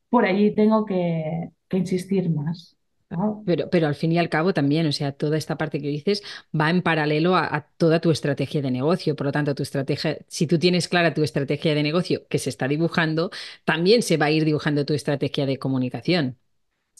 [0.09, 2.77] Por allí tengo que, que insistir más.
[3.11, 3.43] ¿no?
[3.45, 6.23] Pero, pero al fin y al cabo también, o sea, toda esta parte que dices
[6.59, 9.17] va en paralelo a, a toda tu estrategia de negocio.
[9.17, 12.51] Por lo tanto, tu estrategia, si tú tienes clara tu estrategia de negocio que se
[12.51, 13.31] está dibujando,
[13.65, 16.39] también se va a ir dibujando tu estrategia de comunicación.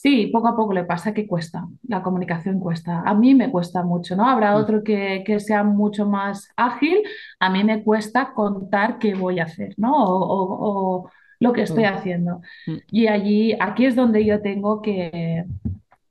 [0.03, 3.01] Sí, poco a poco le pasa que cuesta, la comunicación cuesta.
[3.05, 4.27] A mí me cuesta mucho, ¿no?
[4.27, 7.03] Habrá Mm, otro que, que sea mucho más ágil,
[7.39, 9.93] a mí me cuesta contar qué voy a hacer, ¿no?
[9.93, 12.41] O, o- o lo que estoy mm, haciendo.
[12.67, 12.81] mm.
[12.89, 15.45] Y allí, aquí es donde yo tengo que,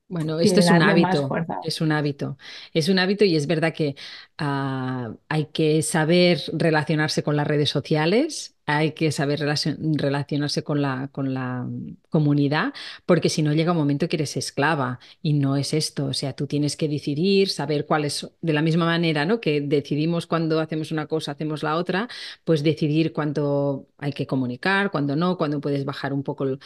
[0.08, 2.36] Bueno, esto es un hábito, es un hábito,
[2.72, 3.94] es un hábito y es verdad que
[4.38, 11.08] ah, hay que saber relacionarse con las redes sociales, hay que saber relacionarse con la,
[11.12, 11.66] con la
[12.08, 12.72] comunidad,
[13.06, 16.06] porque si no llega un momento que eres esclava y no es esto.
[16.06, 19.40] O sea, tú tienes que decidir, saber cuál es, de la misma manera, ¿no?
[19.40, 22.08] Que decidimos cuando hacemos una cosa, hacemos la otra,
[22.44, 26.58] pues decidir cuándo hay que comunicar, cuándo no, cuándo puedes bajar un poco el,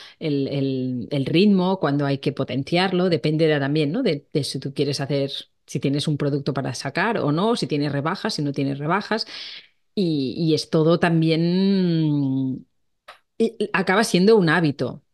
[1.10, 4.02] el, ritmo, cuándo hay que potenciarlo, dependerá también, ¿no?
[4.02, 5.30] De, de si tú quieres hacer
[5.66, 9.26] si tienes un producto para sacar o no, si tienes rebajas, si no tienes rebajas.
[9.94, 12.66] Y, es todo también,
[13.72, 15.04] acaba siendo un hábito,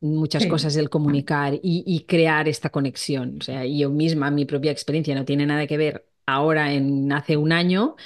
[0.00, 3.38] muchas cosas el comunicar y, crear esta conexión.
[3.40, 7.36] O sea, yo misma, mi propia experiencia no tiene nada que ver ahora en hace
[7.36, 7.96] un año.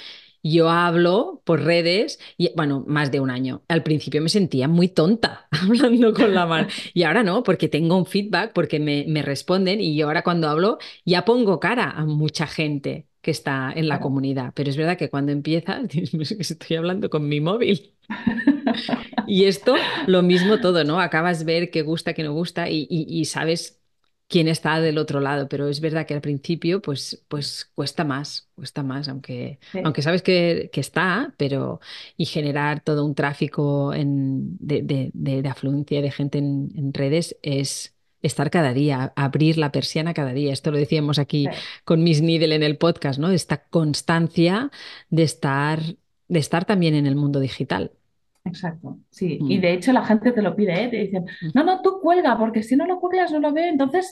[0.41, 3.63] Yo hablo por redes y, bueno, más de un año.
[3.67, 7.97] Al principio me sentía muy tonta hablando con la mano y ahora no, porque tengo
[7.97, 12.05] un feedback, porque me, me responden y yo ahora cuando hablo ya pongo cara a
[12.05, 14.53] mucha gente que está en la comunidad.
[14.55, 17.93] Pero es verdad que cuando empiezas, estoy hablando con mi móvil.
[19.27, 19.75] y esto,
[20.07, 20.99] lo mismo todo, ¿no?
[20.99, 23.79] Acabas ver qué gusta, qué no gusta y, y, sabes
[24.27, 28.49] quién está del otro lado, pero es verdad que al principio pues, pues cuesta más,
[28.55, 31.79] cuesta más, aunque, aunque sabes que, que, está, pero
[32.15, 37.37] y generar todo un tráfico en, de, de, de, afluencia de gente en, en redes
[37.41, 40.53] es, estar cada día, abrir la persiana cada día.
[40.53, 41.47] Esto lo decíamos aquí
[41.85, 43.29] con Miss Needle en el podcast, ¿no?
[43.29, 44.71] Esta constancia
[45.09, 45.79] de estar,
[46.27, 47.91] de estar también en el mundo digital.
[48.45, 49.37] Exacto, sí.
[49.41, 49.61] Y mm.
[49.61, 50.87] de hecho la gente te lo pide, ¿eh?
[50.87, 51.49] Te dicen, mm.
[51.53, 53.69] no, no, tú cuelga, porque si no lo cuelgas no lo ve.
[53.69, 54.11] Entonces,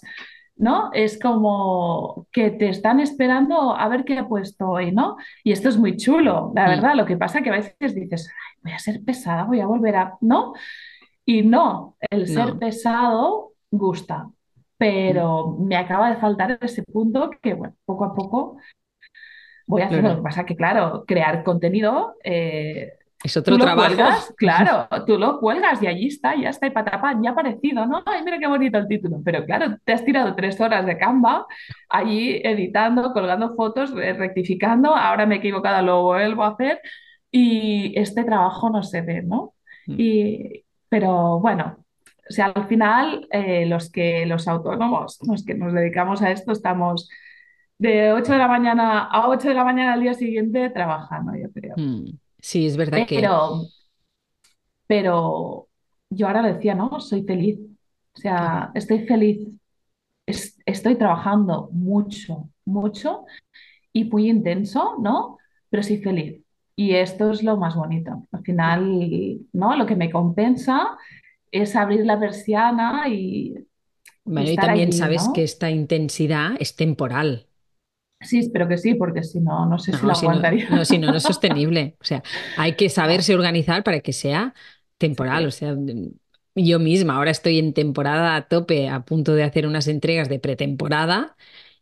[0.56, 0.90] ¿no?
[0.94, 5.18] Es como que te están esperando a ver qué ha puesto hoy, ¿no?
[5.44, 6.70] Y esto es muy chulo, la mm.
[6.70, 6.96] verdad.
[6.96, 8.30] Lo que pasa que a veces dices,
[8.62, 10.54] voy a ser pesada, voy a volver a, ¿no?
[11.26, 14.30] Y no, el ser pesado gusta,
[14.78, 18.58] pero me acaba de faltar ese punto que, bueno, poco a poco
[19.66, 20.04] voy a hacer.
[20.04, 22.16] Lo que pasa que, claro, crear contenido...
[22.24, 23.96] Eh, es otro trabajo.
[24.38, 28.04] claro, tú lo cuelgas y allí está, ya está, y patapán, ya ha aparecido, ¿no?
[28.06, 29.22] Ay, mira qué bonito el título.
[29.26, 31.48] Pero claro, te has tirado tres horas de Canva
[31.90, 36.80] allí editando, colgando fotos, eh, rectificando, ahora me he equivocado, lo vuelvo a hacer
[37.32, 39.56] y este trabajo no se ve, ¿no?
[39.88, 39.96] Mm.
[39.98, 41.84] Y, pero bueno,
[42.30, 46.52] o sea, al final, eh, los que los autónomos, los que nos dedicamos a esto,
[46.52, 47.10] estamos
[47.78, 51.52] de 8 de la mañana a 8 de la mañana al día siguiente trabajando, yo
[51.52, 51.76] creo.
[51.78, 53.28] Mm, sí, es verdad que.
[54.88, 55.68] Pero
[56.10, 57.00] yo ahora decía, ¿no?
[57.00, 57.60] Soy feliz.
[58.16, 59.48] O sea, estoy feliz.
[60.26, 63.26] estoy trabajando mucho, mucho
[63.94, 65.38] y muy intenso, ¿no?
[65.70, 66.42] Pero soy feliz.
[66.76, 68.28] Y esto es lo más bonito.
[68.32, 69.76] Al final, ¿no?
[69.76, 70.98] Lo que me compensa
[71.52, 73.56] es abrir la persiana y...
[74.24, 77.48] Bueno, y, también sabes que esta intensidad es temporal.
[78.22, 80.70] Sí, espero que sí, porque si no, no sé si la aguantaría.
[80.70, 81.96] No, si no, no es sostenible.
[82.02, 82.24] O sea,
[82.58, 84.54] hay que saberse organizar para que sea
[84.98, 85.46] temporal.
[85.46, 85.76] O sea,
[86.56, 90.40] yo misma ahora estoy en temporada a tope, a punto de hacer unas entregas de
[90.40, 91.38] pretemporada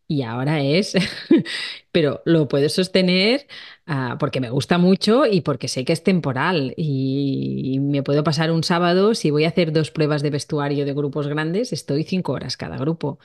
[0.08, 0.94] y ahora es,
[1.92, 3.48] pero lo puedo sostener
[3.88, 8.52] ah, porque me gusta mucho y porque sé que es temporal y, me puedo pasar
[8.52, 12.34] un sábado, si voy a hacer dos pruebas de vestuario de grupos grandes, estoy cinco
[12.34, 13.20] horas cada grupo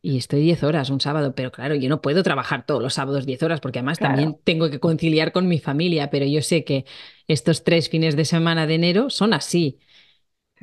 [0.00, 3.24] y estoy diez horas un sábado, pero claro, yo no puedo trabajar todos los sábados
[3.24, 6.84] diez horas porque además también tengo que conciliar con mi familia, pero yo sé que
[7.28, 9.78] estos tres fines de semana de enero son así.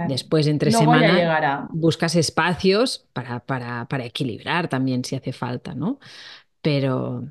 [0.08, 6.00] Después, entre semana, buscas espacios para, para, para, equilibrar también si hace falta, ¿no?
[6.62, 7.30] Pero,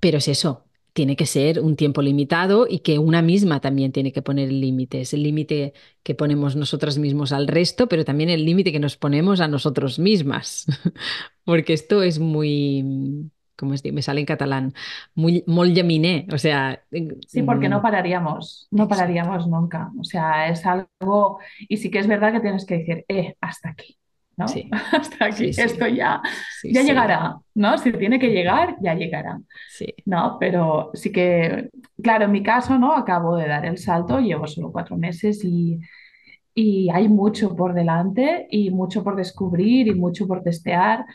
[0.00, 4.12] pero es eso, tiene que ser un tiempo limitado y que una misma también tiene
[4.12, 5.00] que poner el límite.
[5.00, 5.72] Es el límite
[6.02, 9.98] que ponemos nosotras mismos al resto, pero también el límite que nos ponemos a nosotros
[9.98, 10.66] mismas.
[11.44, 14.74] Porque esto es muy, como es, me sale en catalán,
[15.14, 15.76] muy molt
[16.32, 16.82] o sea...
[17.26, 21.98] Sí, porque no mm, pararíamos, no pararíamos nunca, o sea, es algo, y sí que
[21.98, 23.99] es verdad que tienes que decir, eh, hasta aquí,
[24.40, 24.46] ¿no?
[24.92, 26.20] hasta aquí, esto ya,
[26.64, 27.78] ya llegará, ¿no?
[27.78, 29.86] Si tiene que llegar, ya llegará, sí.
[30.04, 30.36] ¿no?
[30.40, 31.70] Pero sí que,
[32.02, 32.94] claro, en mi caso, ¿no?
[32.94, 35.78] Acabo de dar el salto, llevo solo cuatro meses y...
[36.52, 41.06] Y hay mucho por delante y mucho por descubrir y mucho por testear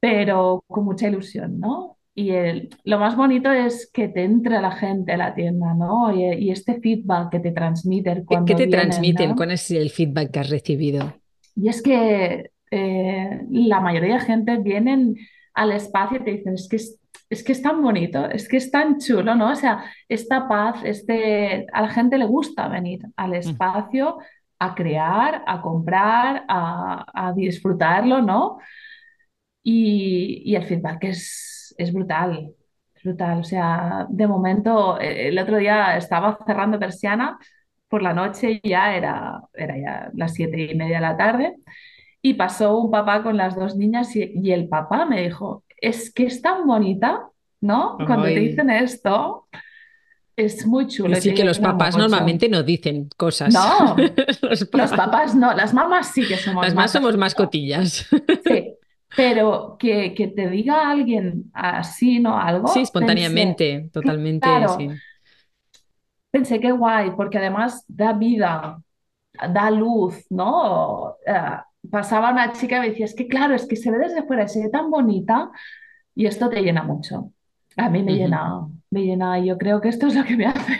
[0.00, 1.98] pero con mucha ilusión, ¿no?
[2.14, 6.12] Y el, lo más bonito es que te entre la gente a la tienda, ¿no?
[6.12, 8.24] Y, este feedback que te transmiten.
[8.24, 9.36] Cuando ¿Qué te transmiten?
[9.36, 11.14] ¿Cuál es el feedback que has recibido?
[11.58, 15.16] Y es que eh, la mayoría de gente vienen
[15.54, 18.70] al espacio y te dicen, es que es, que es tan bonito, es que es
[18.70, 19.50] tan chulo, ¿no?
[19.50, 23.34] O sea, esta paz, este, a la gente le gusta venir al mm.
[23.34, 24.18] espacio
[24.58, 28.58] a crear, a comprar, a, a disfrutarlo, ¿no?
[29.68, 32.54] y, el feedback es, es brutal,
[33.04, 33.40] brutal.
[33.40, 37.38] O sea, de momento, eh, el otro día estaba cerrando persiana
[37.88, 41.56] por la noche ya era, era ya las siete y media de la tarde
[42.22, 46.12] y pasó un papá con las dos niñas y, y el papá me dijo, es
[46.12, 47.28] que es tan bonita,
[47.60, 47.96] ¿no?
[48.06, 49.48] Cuando te dicen esto,
[50.36, 53.52] es muy chulo sí que los papás normalmente no dicen cosas.
[53.52, 53.96] No,
[54.42, 55.34] Los los papás.
[55.34, 57.44] no, las mamás sí que somos Las más somos así, más ¿no?
[57.44, 58.06] cotillas.
[58.46, 58.74] Sí,
[59.16, 62.38] pero que, que te diga alguien así, ¿no?
[62.40, 64.88] Sí, Algo, pensé, espontáneamente, totalmente, claro, sí.
[66.30, 68.82] Pensé qué guay, porque además da vida,
[69.54, 71.16] da luz, ¿no?
[71.26, 71.34] Eh,
[71.90, 74.44] pasaba una chica y me decía, es que claro, es que se ve desde fuera,
[74.44, 75.50] y se ve tan bonita
[76.14, 77.32] y esto te llena mucho.
[77.76, 80.36] A mí me Ujú, llena, me llena, y yo creo que esto es lo que
[80.36, 80.78] me hace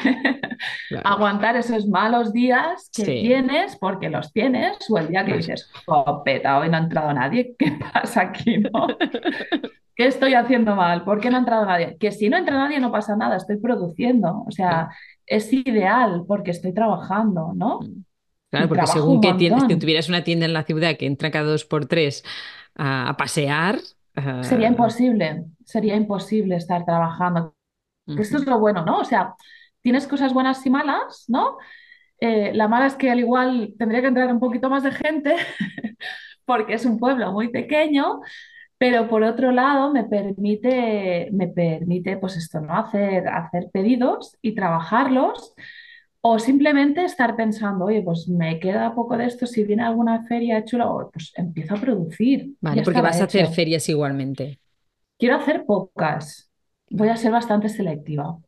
[0.89, 1.19] Claro.
[1.29, 3.17] aguantar esos malos días que Sí.
[3.21, 7.13] tienes, porque los tienes, o el día que Pues, dices, jopeta, hoy no ha entrado
[7.15, 8.99] nadie, ¿qué pasa aquí, no?
[9.97, 11.05] ¿Qué estoy haciendo mal?
[11.05, 11.97] ¿Por qué no ha entrado nadie?
[11.99, 14.89] Que si no entra nadie no pasa nada, estoy produciendo, o sea.
[15.29, 17.81] Es ideal porque estoy trabajando, ¿no?
[17.81, 18.05] Mm.
[18.51, 21.31] Claro, Y porque según que tienes, si tuvieras una tienda en la ciudad que entra
[21.31, 22.25] cada dos por tres
[22.75, 23.79] a, a pasear,
[24.43, 27.55] Sería ah, imposible, sería imposible estar trabajando.
[28.07, 28.99] Esto es lo bueno, ¿no?
[29.01, 29.35] O sea,
[29.83, 31.59] tienes cosas buenas y malas, ¿no?
[32.21, 35.37] Eh, la mala es que al igual tendría que entrar un poquito más de gente
[36.45, 38.21] porque es un pueblo muy pequeño,
[38.79, 42.75] pero por otro lado me permite, me permite pues esto, ¿no?
[42.77, 45.55] Hacer, hacer pedidos y trabajarlos
[46.21, 50.65] o simplemente estar pensando, oye, pues me queda poco de esto, si viene alguna feria
[50.65, 54.59] chula, o, pues empiezo a producir, Vale, porque vas a hacer ferias igualmente.
[55.19, 56.51] Quiero hacer pocas,
[56.91, 58.39] voy a ser bastante selectiva.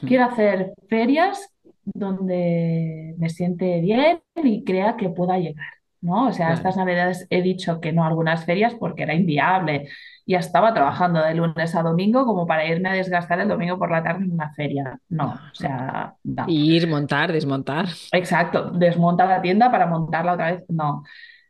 [0.00, 1.52] Quiero hacer ferias
[1.84, 5.68] donde me siente bien y crea que pueda llegar,
[6.06, 6.28] ¿no?
[6.28, 9.88] O sea, estas navidades he dicho que no a algunas ferias porque era inviable.
[10.24, 13.90] Ya estaba trabajando de lunes a domingo como para irme a desgastar el domingo por
[13.90, 14.98] la tarde en una feria.
[15.08, 16.44] No, o sea, no.
[16.48, 17.86] Ir, montar, desmontar.
[18.12, 20.64] Exacto, desmonta la tienda para montarla otra vez.
[20.68, 21.02] No,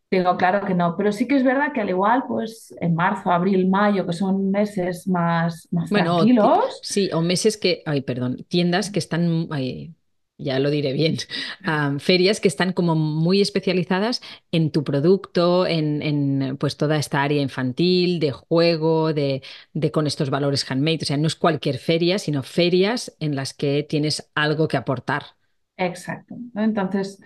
[0.09, 0.97] tengo claro que no.
[0.97, 4.51] Pero sí que es verdad que al igual, pues en marzo, abril, mayo, que son
[4.51, 9.95] meses más, más Bueno, tranquilos, sí, o meses que, ay, perdón, tiendas que están, ay,
[10.38, 11.16] ya lo diré bien,
[12.01, 14.20] ferias que están como muy especializadas
[14.53, 20.07] en tu producto, en, en, pues toda esta área infantil, de juego, de, de con
[20.07, 20.99] estos valores handmade.
[21.03, 25.25] O sea, no es cualquier feria, sino ferias en las que tienes algo que aportar.
[25.77, 26.37] exacto.
[26.55, 27.20] Entonces,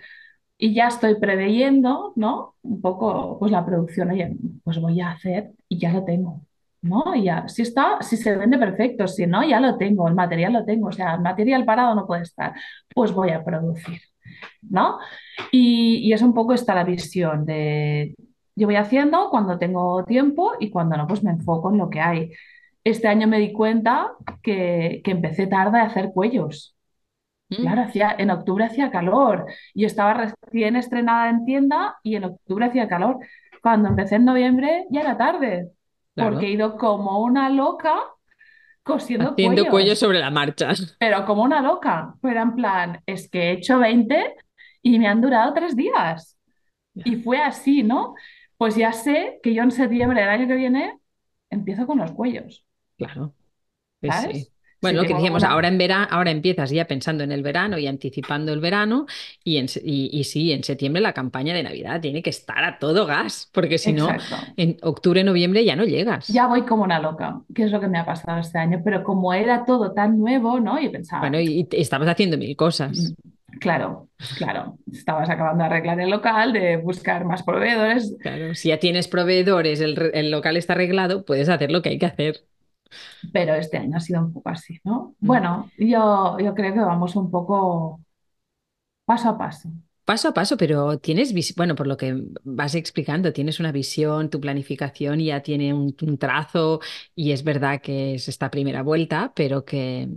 [0.57, 2.55] y ya estoy preveyendo, ¿no?
[2.63, 6.45] Un poco, pues la producción, oye, pues voy a hacer y ya lo tengo,
[6.81, 7.15] ¿no?
[7.15, 10.53] Y ya, si está, si se vende perfecto, si no, ya lo tengo, el material
[10.53, 12.53] lo tengo, o sea, el material parado no puede estar,
[12.93, 14.01] pues voy a producir,
[14.61, 14.99] ¿no?
[15.51, 18.15] Y, y es un poco esta la visión de,
[18.55, 22.01] yo voy haciendo cuando tengo tiempo y cuando no, pues me enfoco en lo que
[22.01, 22.31] hay.
[22.83, 24.11] Este año me di cuenta
[24.43, 26.75] que, que empecé tarde a hacer cuellos.
[27.49, 29.45] Mm, Claro, hacía, en octubre hacía calor.
[29.75, 33.17] Yo estaba recién estrenada en tienda y en octubre hacía calor.
[33.61, 35.71] Cuando empecé en noviembre ya era tarde,
[36.15, 37.99] porque he ido como una loca
[38.83, 40.73] cosiendo haciendo cuello cuellos, sobre la marcha.
[40.99, 42.15] pero como una loca.
[42.21, 44.35] Pero en plan, es que he hecho 20
[44.81, 46.37] y me han durado tres días.
[46.93, 48.15] Y fue así, ¿no?
[48.57, 50.99] Pues ya sé que yo en septiembre del año que viene
[51.49, 52.65] empiezo con los cuellos,
[52.97, 53.33] Claro.
[53.99, 54.50] Pues sí.
[54.81, 57.85] Bueno, lo que decíamos, ahora en verano, ahora empiezas ya pensando en el verano y
[57.87, 59.05] anticipando el verano,
[59.43, 62.79] y, en, y, y sí, en septiembre la campaña de Navidad tiene que estar a
[62.79, 64.15] todo gas, porque si no,
[64.57, 66.27] en octubre, noviembre ya no llegas.
[66.27, 69.03] ya voy como una loca, que es lo que me ha pasado este año, pero
[69.03, 70.79] como era todo tan nuevo, ¿no?
[70.79, 73.13] Y pensaba, Bueno, y, y estabas haciendo mil "Mm, cosas.
[73.59, 78.77] claro, claro, estabas acabando de arreglar el local, de buscar más proveedores, Claro, si ya
[78.79, 82.45] tienes proveedores, el, el local está arreglado, puedes hacer lo que hay que hacer.
[83.33, 85.15] Pero este año ha sido un poco así, ¿no?
[85.19, 85.27] Mm.
[85.27, 88.01] Bueno, yo, yo creo que vamos un poco
[89.05, 89.69] paso a paso.
[90.05, 94.41] Paso a paso, pero tienes, bueno, por lo que vas explicando, tienes una visión, tu
[94.41, 96.81] planificación ya tiene un, un trazo
[97.15, 100.09] y es verdad que es esta primera vuelta, pero que,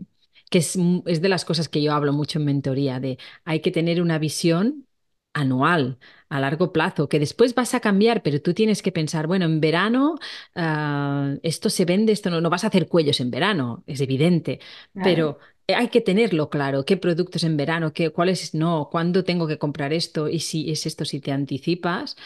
[0.50, 3.70] que es, es de las cosas que yo hablo mucho en mentoría, de hay que
[3.70, 4.87] tener una visión
[5.34, 9.44] anual, a largo plazo, que después vas a cambiar, pero tú tienes que pensar, bueno,
[9.46, 10.16] en verano
[10.54, 14.60] ah, esto se vende, esto no, no vas a hacer cuellos en verano, es evidente,
[14.92, 19.46] Claro, pero Hay que tenerlo claro, qué productos en verano, qué, cuáles no, cuándo tengo
[19.46, 22.16] que comprar esto y si es esto, si te anticipas,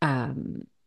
[0.00, 0.34] ah,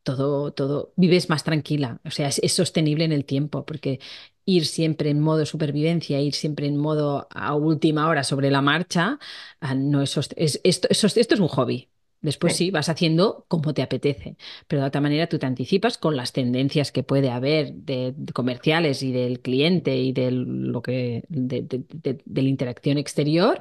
[0.04, 4.00] todo, todo, vives más tranquila, o sea, es, es sostenible en el tiempo, porque
[4.46, 9.20] ir siempre en modo supervivencia, ir siempre en modo a última hora sobre la marcha,
[9.60, 11.90] ah, no es, es- esto, es esto es un hobby.
[12.22, 14.38] Después sí, sí, vas haciendo como te apetece,
[14.68, 18.34] pero de otra manera tú te anticipas con las tendencias que puede haber de, de
[18.34, 23.60] comerciales y del cliente y de lo que de, de- de- de la interacción exterior,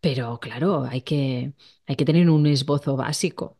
[0.00, 1.52] pero claro, hay que,
[1.86, 3.58] hay que tener un esbozo básico.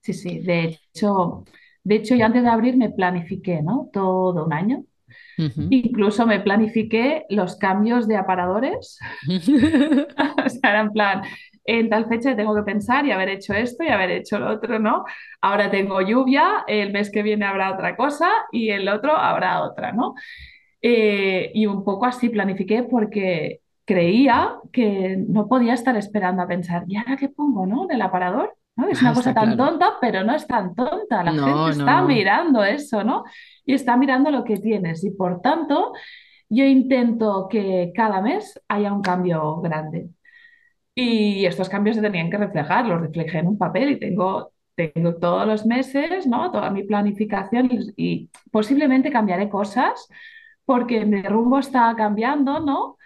[0.00, 0.38] Sí, sí.
[0.40, 1.44] De hecho,
[1.82, 3.90] de hecho, yo antes de abrir me planifiqué, ¿no?
[3.92, 4.84] Todo un año.
[5.70, 8.98] Incluso me planifiqué los cambios de aparadores.
[10.46, 11.22] O sea, era en plan,
[11.64, 14.78] en tal fecha tengo que pensar y haber hecho esto y haber hecho lo otro,
[14.78, 15.04] ¿no?
[15.40, 19.92] Ahora tengo lluvia, el mes que viene habrá otra cosa y el otro habrá otra,
[19.92, 20.14] ¿no?
[20.80, 26.84] Eh, y un poco así planifiqué porque creía que no podía estar esperando a pensar,
[26.86, 27.84] ¿y ahora qué pongo, no?
[27.84, 28.54] En el aparador.
[28.76, 28.88] ¿No?
[28.88, 29.56] Es Ah, una cosa tan claro.
[29.56, 31.22] tonta, pero no es tan tonta.
[31.24, 32.06] La gente No, está no.
[32.06, 33.24] mirando eso, ¿no?
[33.64, 35.04] Y está mirando lo que tienes.
[35.04, 35.92] Y por tanto,
[36.48, 40.10] yo intento que cada mes haya un cambio grande.
[40.94, 45.16] Y estos cambios se tenían que reflejar, los reflejé en un papel y tengo, tengo
[45.16, 46.50] todos los meses, ¿no?
[46.52, 50.08] Toda mi planificación y, y posiblemente cambiaré cosas
[50.64, 52.96] porque mi rumbo está cambiando, ¿no?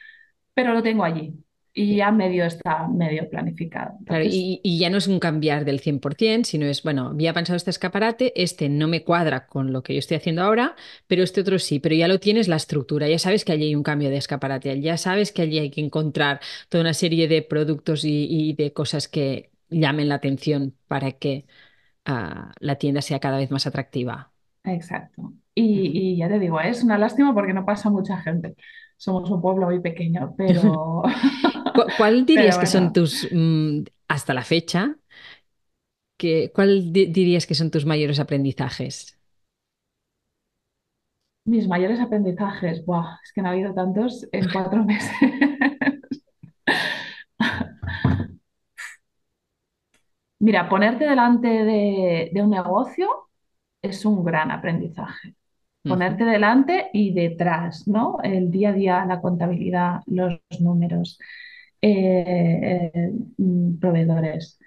[0.54, 1.34] Pero lo tengo allí
[1.72, 3.98] y ya medio está medio planificado.
[4.06, 7.56] Claro, y, y ya no es un cambiar del 100%, sino es, bueno, había pensado
[7.56, 10.74] este escaparate, este no me cuadra con lo que yo estoy haciendo ahora,
[11.06, 13.76] pero este otro sí, pero ya lo tienes la estructura, ya sabes que allí hay
[13.76, 17.42] un cambio de escaparate, ya sabes que allí hay que encontrar toda una serie de
[17.42, 21.46] productos y, y de cosas que llamen la atención para que
[22.06, 24.32] ah, la tienda sea cada vez más atractiva.
[24.64, 25.32] exacto.
[25.54, 28.54] Y, y ya te digo, es una lástima porque no pasa mucha gente.
[29.04, 31.02] Somos un pueblo muy pequeño, pero,
[31.72, 34.96] ¿Cu- ¿Cuál pero dirías que son tus, mm, hasta la fecha,
[36.20, 39.18] que, cuál di- dirías que son tus mayores aprendizajes?
[41.44, 43.18] mis mayores aprendizajes, ¡buah!
[43.22, 45.10] Es que no ha habido tantos en cuatro meses.
[50.38, 53.08] Mira, ponerte delante de, de un negocio
[53.82, 55.36] es un gran aprendizaje.
[55.86, 58.18] Ponerte delante y detrás, ¿no?
[58.22, 61.18] El día a día, la contabilidad, los números,
[61.82, 64.58] eh, eh, mm, proveedores.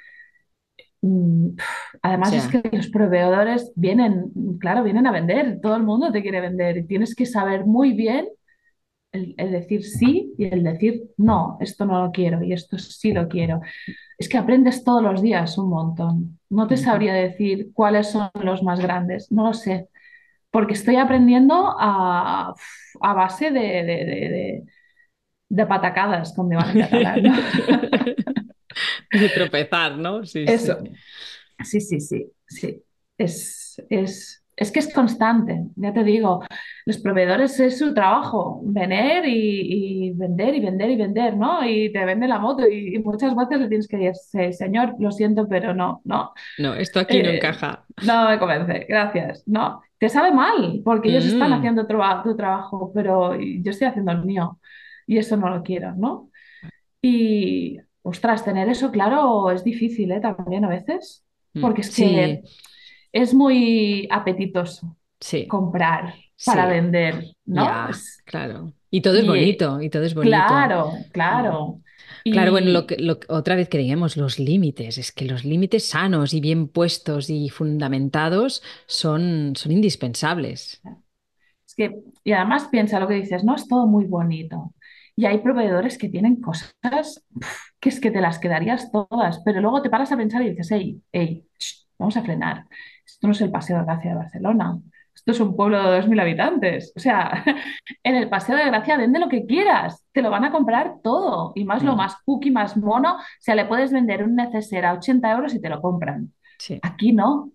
[1.01, 1.59] Mm, O
[2.01, 6.39] Además es que los proveedores vienen, claro, vienen a vender, todo el mundo te quiere
[6.41, 8.28] vender y tienes que saber muy bien
[9.11, 13.14] el, el decir sí y el decir no, esto no lo quiero y esto sí
[13.14, 13.61] lo quiero.
[14.18, 16.39] Es que aprendes todos los días un montón.
[16.49, 19.89] No te sabría decir cuáles son los más grandes, no lo sé,
[20.54, 22.56] porque estoy aprendiendo a,
[23.01, 24.64] a base de, de, de, de-
[25.49, 27.34] de patacadas, digan en catalán, ¿no?
[29.12, 30.26] De tropezar, ¿no?
[30.26, 30.54] Sí, sí.
[30.54, 30.84] Eso,
[31.64, 32.84] sí, sí, sí, sí.
[33.18, 36.43] Es, es, es que es constante, ya te digo,
[36.86, 41.66] los proveedores es su trabajo, vender y, y vender y vender y vender, ¿no?
[41.68, 44.95] Y te vende la moto y, y muchas veces le tienes que decir, "Sí, señor,
[44.99, 46.34] lo siento, pero no, no.
[46.58, 47.86] No, esto aquí no Eh, encaja.
[48.01, 49.43] no me convence, gracias.
[49.47, 53.88] No, te sabe mal porque ellos están Mm, haciendo traba- tu trabajo, pero yo estoy
[53.88, 54.60] haciendo el mío
[55.08, 56.30] y eso no lo quiero, ¿no?
[57.01, 60.22] Y, ostras, tener eso claro es difícil, ¿eh?
[60.22, 61.26] También a veces,
[61.56, 61.60] mm.
[61.60, 62.41] porque es Sí, que
[63.14, 67.89] es muy apetitoso sí, comprar para sí, vender, ¿no?
[68.26, 68.74] claro.
[68.89, 70.55] Y todo es y bonito, y todo es bonito.
[70.55, 71.53] claro, Mm.
[71.53, 71.82] claro.
[72.30, 75.86] Claro, bueno, lo que, lo otra vez que digamos, los límites, es que los límites
[75.89, 80.84] sanos y bien puestos y fundamentados son, son indispensables.
[81.68, 84.74] Es que, y además piensa lo que dices, no es todo muy bonito.
[85.16, 86.74] Y hay proveedores que tienen cosas
[87.80, 90.70] que es que te las quedarías todas, pero luego te paras a pensar y dices,
[90.72, 91.45] hey, hey,
[91.99, 92.66] vamos a frenar.
[93.24, 94.80] Esto no es el Paseo de Gracia de Barcelona.
[95.16, 96.92] Esto es un pueblo de 2.000 habitantes.
[96.96, 97.44] O sea,
[98.04, 100.04] en el Paseo de Gracia vende lo que quieras.
[100.12, 101.54] Te lo van a comprar todo.
[101.56, 103.16] Y más lo Mm, más cookie, más mono.
[103.16, 106.34] O sea, le puedes vender un neceser a 80 euros y te lo compran.
[106.58, 107.52] sí, Aquí no.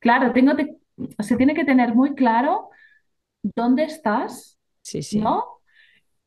[0.00, 0.78] Claro, tengo te-
[1.20, 2.70] se tiene que tener muy claro
[3.42, 5.20] dónde estás, sí, sí.
[5.20, 5.44] ¿no?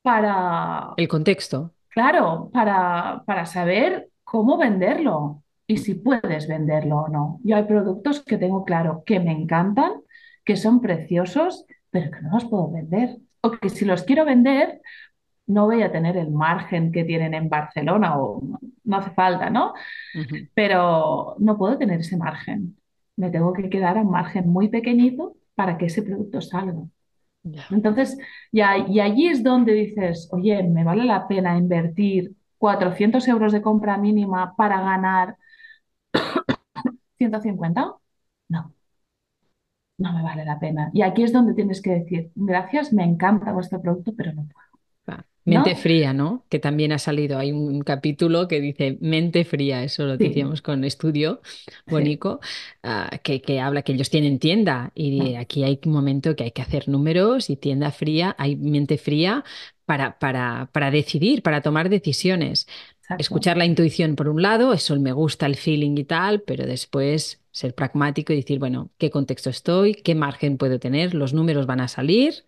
[0.04, 1.74] Para, El contexto.
[1.90, 7.40] claro, para, para saber cómo venderlo y si puedes venderlo o no.
[7.44, 9.92] Yo hay productos que tengo claro que me encantan,
[10.46, 13.18] que son preciosos, pero que no los puedo vender.
[13.42, 14.82] O que si los quiero vender,
[15.46, 18.42] no voy a tener el margen que tienen en Barcelona o
[18.84, 19.74] no, hace falta, ¿no?
[20.54, 22.78] Pero no puedo tener ese margen.
[23.18, 26.84] Me tengo que quedar a un margen muy pequeñito para que ese producto salga.
[27.72, 28.18] Entonces,
[28.52, 33.62] ya, y allí es donde dices, oye, ¿me vale la pena invertir 400 euros de
[33.62, 35.38] compra mínima para ganar
[37.18, 37.96] 150?
[38.50, 38.74] No,
[39.98, 40.90] no me vale la pena.
[40.94, 44.68] Y aquí es donde tienes que decir, gracias, me encanta vuestro producto, pero no puedo.
[45.46, 45.78] Mente ¿no?
[45.78, 46.46] fría, ¿no?
[46.50, 47.40] Que también ha salido.
[47.40, 51.42] Hay un capítulo que dice mente fría, eso lo Sí, decíamos con Estudio
[51.86, 51.88] sí.
[51.88, 52.42] Bonico,
[52.84, 56.44] ah, que, que habla que ellos tienen tienda y Mm, aquí hay un momento que
[56.44, 59.46] hay que hacer números y tienda fría, hay mente fría
[59.86, 62.68] para, para, para decidir, para tomar decisiones.
[63.16, 63.22] Exacto.
[63.22, 67.42] escuchar la intuición por un lado, eso me gusta el feeling y tal, pero después
[67.52, 69.94] ser pragmático y decir, bueno, ¿qué contexto estoy?
[69.96, 71.14] ¿Qué margen puedo tener?
[71.14, 72.46] ¿Los números van a salir?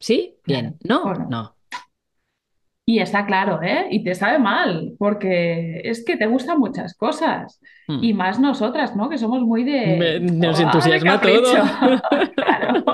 [0.00, 0.36] ¿Sí?
[0.46, 0.76] Bien.
[0.84, 1.02] ¿No?
[1.04, 1.56] Bueno, No.
[2.84, 3.86] y está claro, ¿eh?
[3.90, 7.60] Y te sabe mal, porque es que te gustan muchas cosas.
[7.88, 8.02] Mm.
[8.04, 9.08] Y más nosotras, ¿no?
[9.08, 11.52] Que somos muy Me- de, nos ¡ah, de entusiasma todo.
[12.36, 12.84] Claro.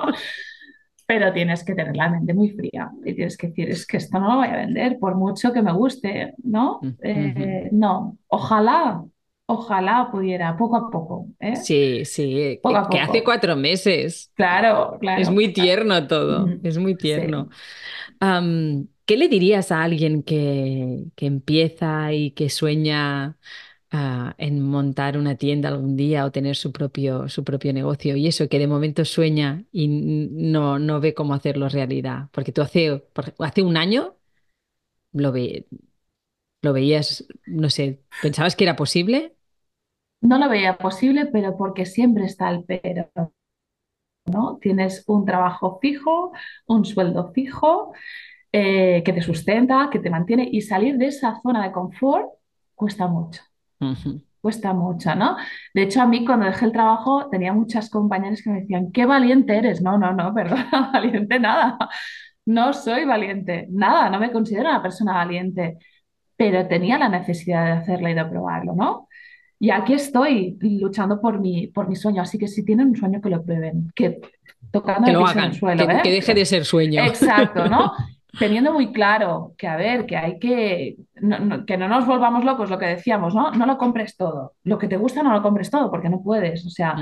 [1.09, 4.21] Pero tienes que tener la mente muy fría y tienes que decir, es que esto
[4.21, 6.81] no lo voy a vender, por mucho que me guste, ¿no?
[7.03, 9.05] Eh, no, ojalá,
[9.47, 11.57] ojalá pudiera, poco a poco, ¿eh?
[11.57, 13.25] Sí, sí, Poco que, a que hace poco.
[13.25, 14.33] cuatro meses.
[14.35, 15.33] Claro, Es claro.
[15.33, 17.49] muy tierno todo, es muy tierno.
[17.51, 18.89] Sí.
[19.07, 23.39] ¿qué le dirías a alguien que, que empieza y que sueña
[23.91, 28.49] en montar una tienda algún día o tener su propio, su propio negocio y eso,
[28.49, 32.29] que de momento sueña y no, no ve cómo hacerlo realidad?
[32.33, 33.05] Porque tú hace,
[33.39, 34.17] hace un año
[35.13, 35.67] lo ve,
[36.63, 39.37] lo veías, no sé, ¿pensabas que era posible?
[40.21, 43.11] No lo veía posible, pero porque siempre está el pero,
[44.27, 44.59] ¿no?
[44.61, 46.33] Tienes un trabajo fijo,
[46.67, 47.93] un sueldo fijo,
[48.53, 52.29] eh, que te sustenta, que te mantiene, y salir de esa zona de confort
[52.75, 53.43] cuesta mucho.
[53.81, 55.37] Ujú, Cuesta mucho, ¿no?
[55.75, 59.05] De hecho, a mí cuando dejé el trabajo tenía muchas compañeras que me decían, qué
[59.05, 59.83] valiente eres.
[59.83, 61.77] No, no, no, perdona, valiente nada.
[62.47, 65.79] No soy valiente, nada, no me considero una persona valiente,
[66.37, 69.09] pero tenía la necesidad de hacerlo y de probarlo, ¿no?
[69.59, 73.21] Y aquí estoy luchando por mi, por mi sueño, así que si tienen un sueño
[73.21, 74.31] que lo prueben, que Que
[74.71, 76.13] tocando el lo piso en el hagan, que, suelo, que ¿eh?
[76.13, 77.03] deje de ser sueño.
[77.05, 77.93] Exacto, ¿no?
[78.39, 82.45] Teniendo muy claro que, a ver, que hay que, no- no- que no nos volvamos
[82.45, 83.51] locos, lo que decíamos, ¿no?
[83.53, 84.55] No lo compres todo.
[84.65, 86.97] Lo que te gusta no lo compres todo, porque no puedes, o sea,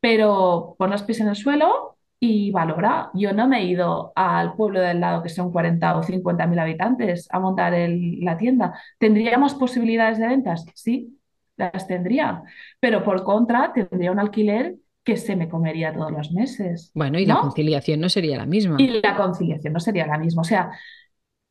[0.00, 3.10] pero pon los pies en el suelo y valora.
[3.14, 6.58] Yo no me he ido al pueblo del lado, que son 40 o 50 mil
[6.58, 8.74] habitantes, a montar el- la tienda.
[8.98, 10.64] ¿Tendríamos posibilidades de ventas?
[10.74, 11.18] Sí,
[11.56, 12.42] las tendría,
[12.80, 17.26] pero por contra tendría un alquiler que se me comería todos los meses, Bueno, y
[17.26, 18.76] la conciliación no sería la misma.
[18.78, 20.42] Y la conciliación no sería la misma.
[20.42, 20.70] O sea,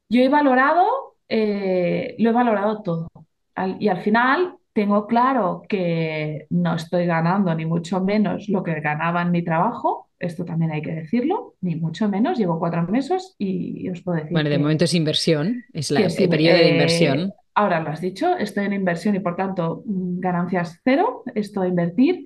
[0.09, 0.85] yo he valorado,
[1.29, 3.09] eh, lo he valorado todo.
[3.55, 8.79] Al- y al final tengo claro que no estoy ganando ni mucho menos lo que
[8.81, 10.09] ganaba en mi trabajo.
[10.19, 12.37] Esto también hay que decirlo, ni mucho menos.
[12.37, 16.01] Llevo cuatro meses y os puedo decir Bueno, de que, momento es inversión, es la-
[16.01, 17.33] el periodo de eh, inversión.
[17.55, 21.69] ahora lo has dicho, estoy en inversión y por tanto mm, ganancias cero, esto de
[21.69, 22.25] invertir.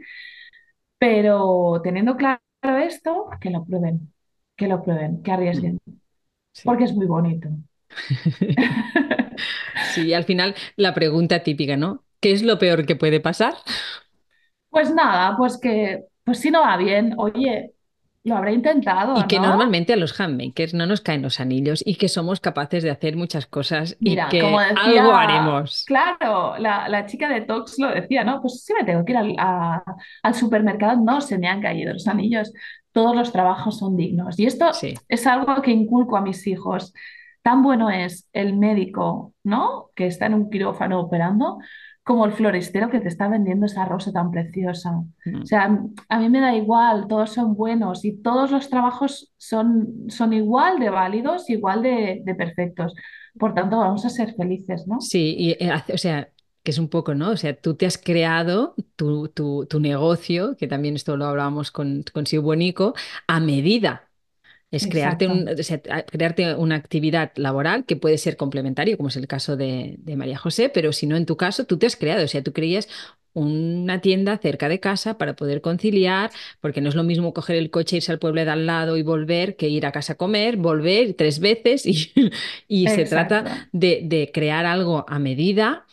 [0.98, 2.40] Pero teniendo claro
[2.84, 4.14] esto, que lo prueben,
[4.56, 5.80] que lo prueben, que arriesguen,
[6.54, 6.64] Sí.
[6.64, 7.50] porque es muy bonito.
[9.80, 12.06] Sí, al final la pregunta típica, ¿no?
[12.20, 13.56] ¿Qué es lo peor que puede pasar?
[14.70, 17.74] Pues nada, pues que, pues si no va bien, oye,
[18.24, 19.42] lo habré intentado, Y que ¿no?
[19.42, 23.16] normalmente a los handmakers no nos caen los anillos y que somos capaces de hacer
[23.18, 25.86] muchas cosas y como que algo haremos.
[25.86, 28.42] claro, la, la chica de Tox lo decía, ¿no?
[28.42, 29.84] Pues si me tengo que ir al, a-
[30.24, 32.54] al supermercado, no se me han caído los anillos,
[32.92, 34.40] todos los trabajos son dignos.
[34.40, 34.94] Y esto Sí.
[35.08, 36.94] es algo que inculco a mis hijos.
[37.44, 39.90] Tan bueno es el médico, ¿no?
[39.96, 41.58] Que está en un quirófano operando,
[42.04, 44.92] como el floristero que te está vendiendo esa rosa tan preciosa.
[45.00, 45.44] O Mm.
[45.46, 45.80] sea,
[46.10, 50.80] a mí me da igual, todos son buenos y todos los trabajos son, son igual
[50.80, 52.94] de válidos, igual de, de perfectos.
[53.40, 55.00] Por tanto, vamos a ser felices, ¿no?
[55.00, 56.32] Sí, y eh, o sea,
[56.64, 57.32] que es un poco, ¿no?
[57.32, 61.72] O sea, tú te has creado tu, tu, tu negocio, que también esto lo hablábamos
[61.72, 62.26] con, con
[63.28, 64.11] a medida.
[64.72, 69.10] Es crearte, un- o sea, a- crearte una actividad laboral que puede ser complementario, como
[69.10, 71.86] es el caso de, de María José, pero si no, en tu caso, tú te
[71.88, 72.88] has creado, o sea, tú creías
[73.34, 77.70] una tienda cerca de casa para poder conciliar, porque no es lo mismo coger el
[77.72, 80.58] coche, irse al pueblo de al lado y volver, que ir a casa a comer,
[80.58, 82.12] volver tres veces y,
[82.68, 85.86] y se trata de, de crear algo a medida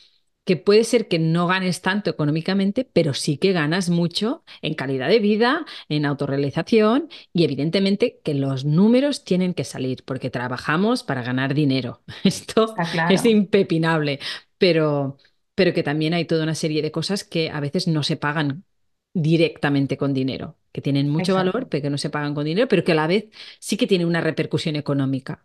[0.49, 5.11] que puede ser que no ganes tanto económicamente, pero sí que ganas mucho en calidad
[5.11, 11.23] de vida, en autorrealización y evidentemente que los números tienen que salir porque trabajamos para
[11.23, 12.01] ganar dinero.
[12.25, 12.75] Esto
[13.11, 14.21] es impepinable,
[14.57, 15.19] pero,
[15.55, 18.65] pero que también hay toda una serie de cosas que a veces no se pagan
[19.13, 22.85] directamente con dinero, que tienen mucho valor, pero que no se pagan con dinero, pero
[22.85, 23.27] que a la vez
[23.61, 25.45] sí que tienen una repercusión económica.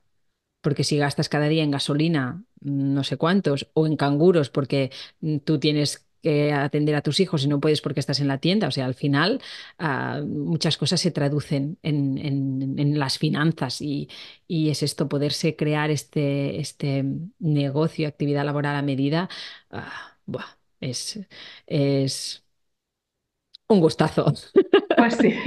[0.63, 4.91] Porque si gastas cada día en gasolina, no sé cuántos, o en canguros porque
[5.21, 8.39] mm, tú tienes que atender a tus hijos y no puedes porque estás en la
[8.39, 9.41] tienda, o sea, al final
[9.77, 14.09] ah, muchas cosas se traducen en, en- en las finanzas y,
[14.47, 17.03] y es esto, poderse crear este, este
[17.39, 19.29] negocio, actividad laboral a medida,
[19.71, 20.45] ah, buah,
[20.81, 21.19] es,
[21.67, 22.43] es
[23.67, 24.25] un gustazo.
[24.95, 25.33] pues sí.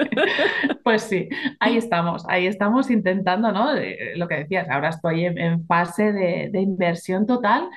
[0.90, 1.28] Pues sí,
[1.60, 3.76] ahí estamos, ahí estamos intentando, ¿no?
[3.76, 7.68] Eh, Lo que decías, ahora estoy en, en fase de, de inversión total,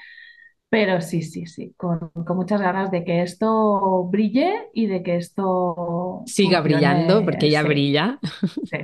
[0.69, 5.17] pero sí, sí, sí, con, con muchas ganas de que esto brille y de que
[5.17, 8.19] esto Siga brillando porque ya sí, brilla
[8.63, 8.77] sí,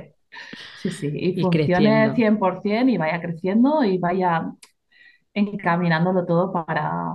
[0.74, 2.16] sí, sí, y y funcione creciendo.
[2.16, 4.52] 100% y vaya creciendo y vaya
[5.34, 7.14] encaminándolo todo para,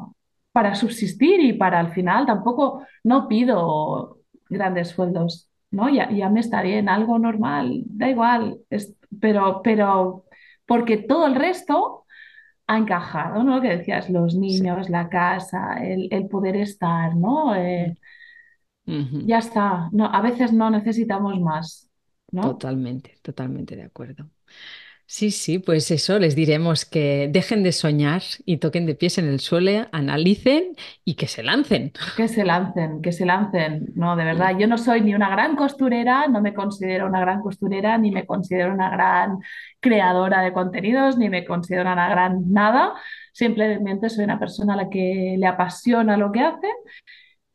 [0.51, 5.89] para subsistir y para al final tampoco no pido grandes sueldos, ¿no?
[5.89, 10.26] Ya, ya me estaré en algo normal, da igual, es- pero, pero
[10.67, 12.05] porque todo el resto
[12.67, 13.57] ha encajado, ¿no?
[13.57, 14.65] Lo que decías, los Sí.
[14.65, 17.55] niños, la casa, el, el poder estar, ¿no?
[17.55, 17.97] Eh,
[19.19, 21.89] ya está, no, a veces no necesitamos más,
[22.32, 22.65] ¿no?
[22.65, 24.30] Totalmente, totalmente de acuerdo.
[25.07, 29.27] Sí, sí, pues eso, les diremos que dejen de soñar y toquen de pies en
[29.27, 31.93] el suelo, analicen y que se lancen.
[32.17, 33.87] Que se lancen, que se lancen.
[33.95, 37.41] No, de verdad, yo no soy ni una gran costurera, no me considero una gran
[37.41, 39.37] costurera, ni me considero una gran
[39.79, 42.93] creadora de contenidos, ni me considero una gran nada.
[43.31, 46.67] Simplemente soy una persona a la que le apasiona lo que hace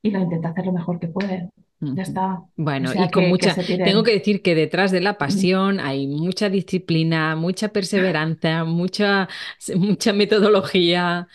[0.03, 1.51] y lo intenta hacer lo mejor que puede.
[1.81, 2.35] Ya está.
[2.37, 6.07] O Bueno, y con que, mucha, tengo que decir que detrás de la pasión hay
[6.07, 9.29] mucha disciplina, mucha perseverancia, mucha,
[9.77, 11.27] mucha metodología.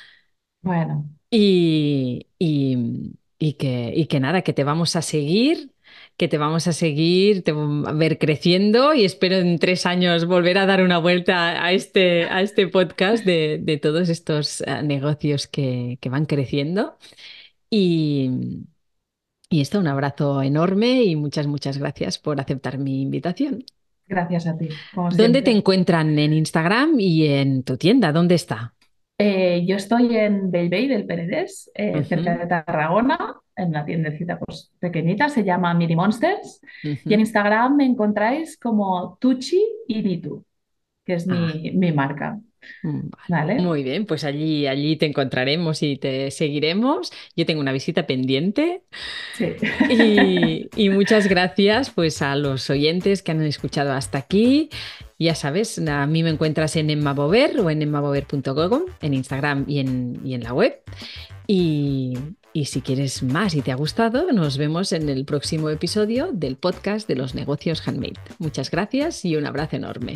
[0.61, 2.77] Bueno, Y, y-
[3.37, 5.73] y que, y que nada, que te vamos a seguir,
[6.17, 10.57] que te vamos a seguir, te a ver creciendo y espero en tres años volver
[10.57, 15.47] a dar una vuelta a este, a este podcast de, de todos estos eh, negocios
[15.47, 16.97] que, que van creciendo.
[17.69, 18.29] Y,
[19.49, 23.63] y esto, un abrazo enorme y muchas, muchas gracias por aceptar mi invitación.
[24.07, 28.11] gracias a ti, como ¿Dónde te encuentran en Instagram y en tu tienda?
[28.11, 28.73] ¿Dónde está?
[29.17, 34.71] Eh, yo estoy en Bellvei del Penedès, eh, cerca de Tarragona, en una tiendecita pues,
[34.79, 36.59] pequeñita, se llama Mini Monsters.
[36.83, 37.21] Y en.
[37.21, 40.43] Instagram me encontráis como Tucci y Nitu,
[41.05, 41.33] que es Ah.
[41.33, 42.39] mi, mi marca.
[42.83, 43.61] Mm.
[43.61, 47.11] Muy bien, pues allí, allí te encontraremos y te seguiremos.
[47.35, 48.81] Yo tengo una visita pendiente
[49.37, 49.47] Sí.
[49.89, 54.69] y, y muchas gracias pues a los oyentes que han escuchado hasta aquí.
[55.17, 59.79] Ya sabes, a mí me encuentras en Emma Bover o en emmabover.com, en Instagram y
[59.79, 60.81] en, y en la web.
[61.47, 62.17] Y,
[62.51, 66.57] y si quieres más y te ha gustado, nos vemos en el próximo episodio del
[66.57, 68.19] podcast de los negocios handmade.
[68.39, 70.15] Muchas gracias y un abrazo enorme.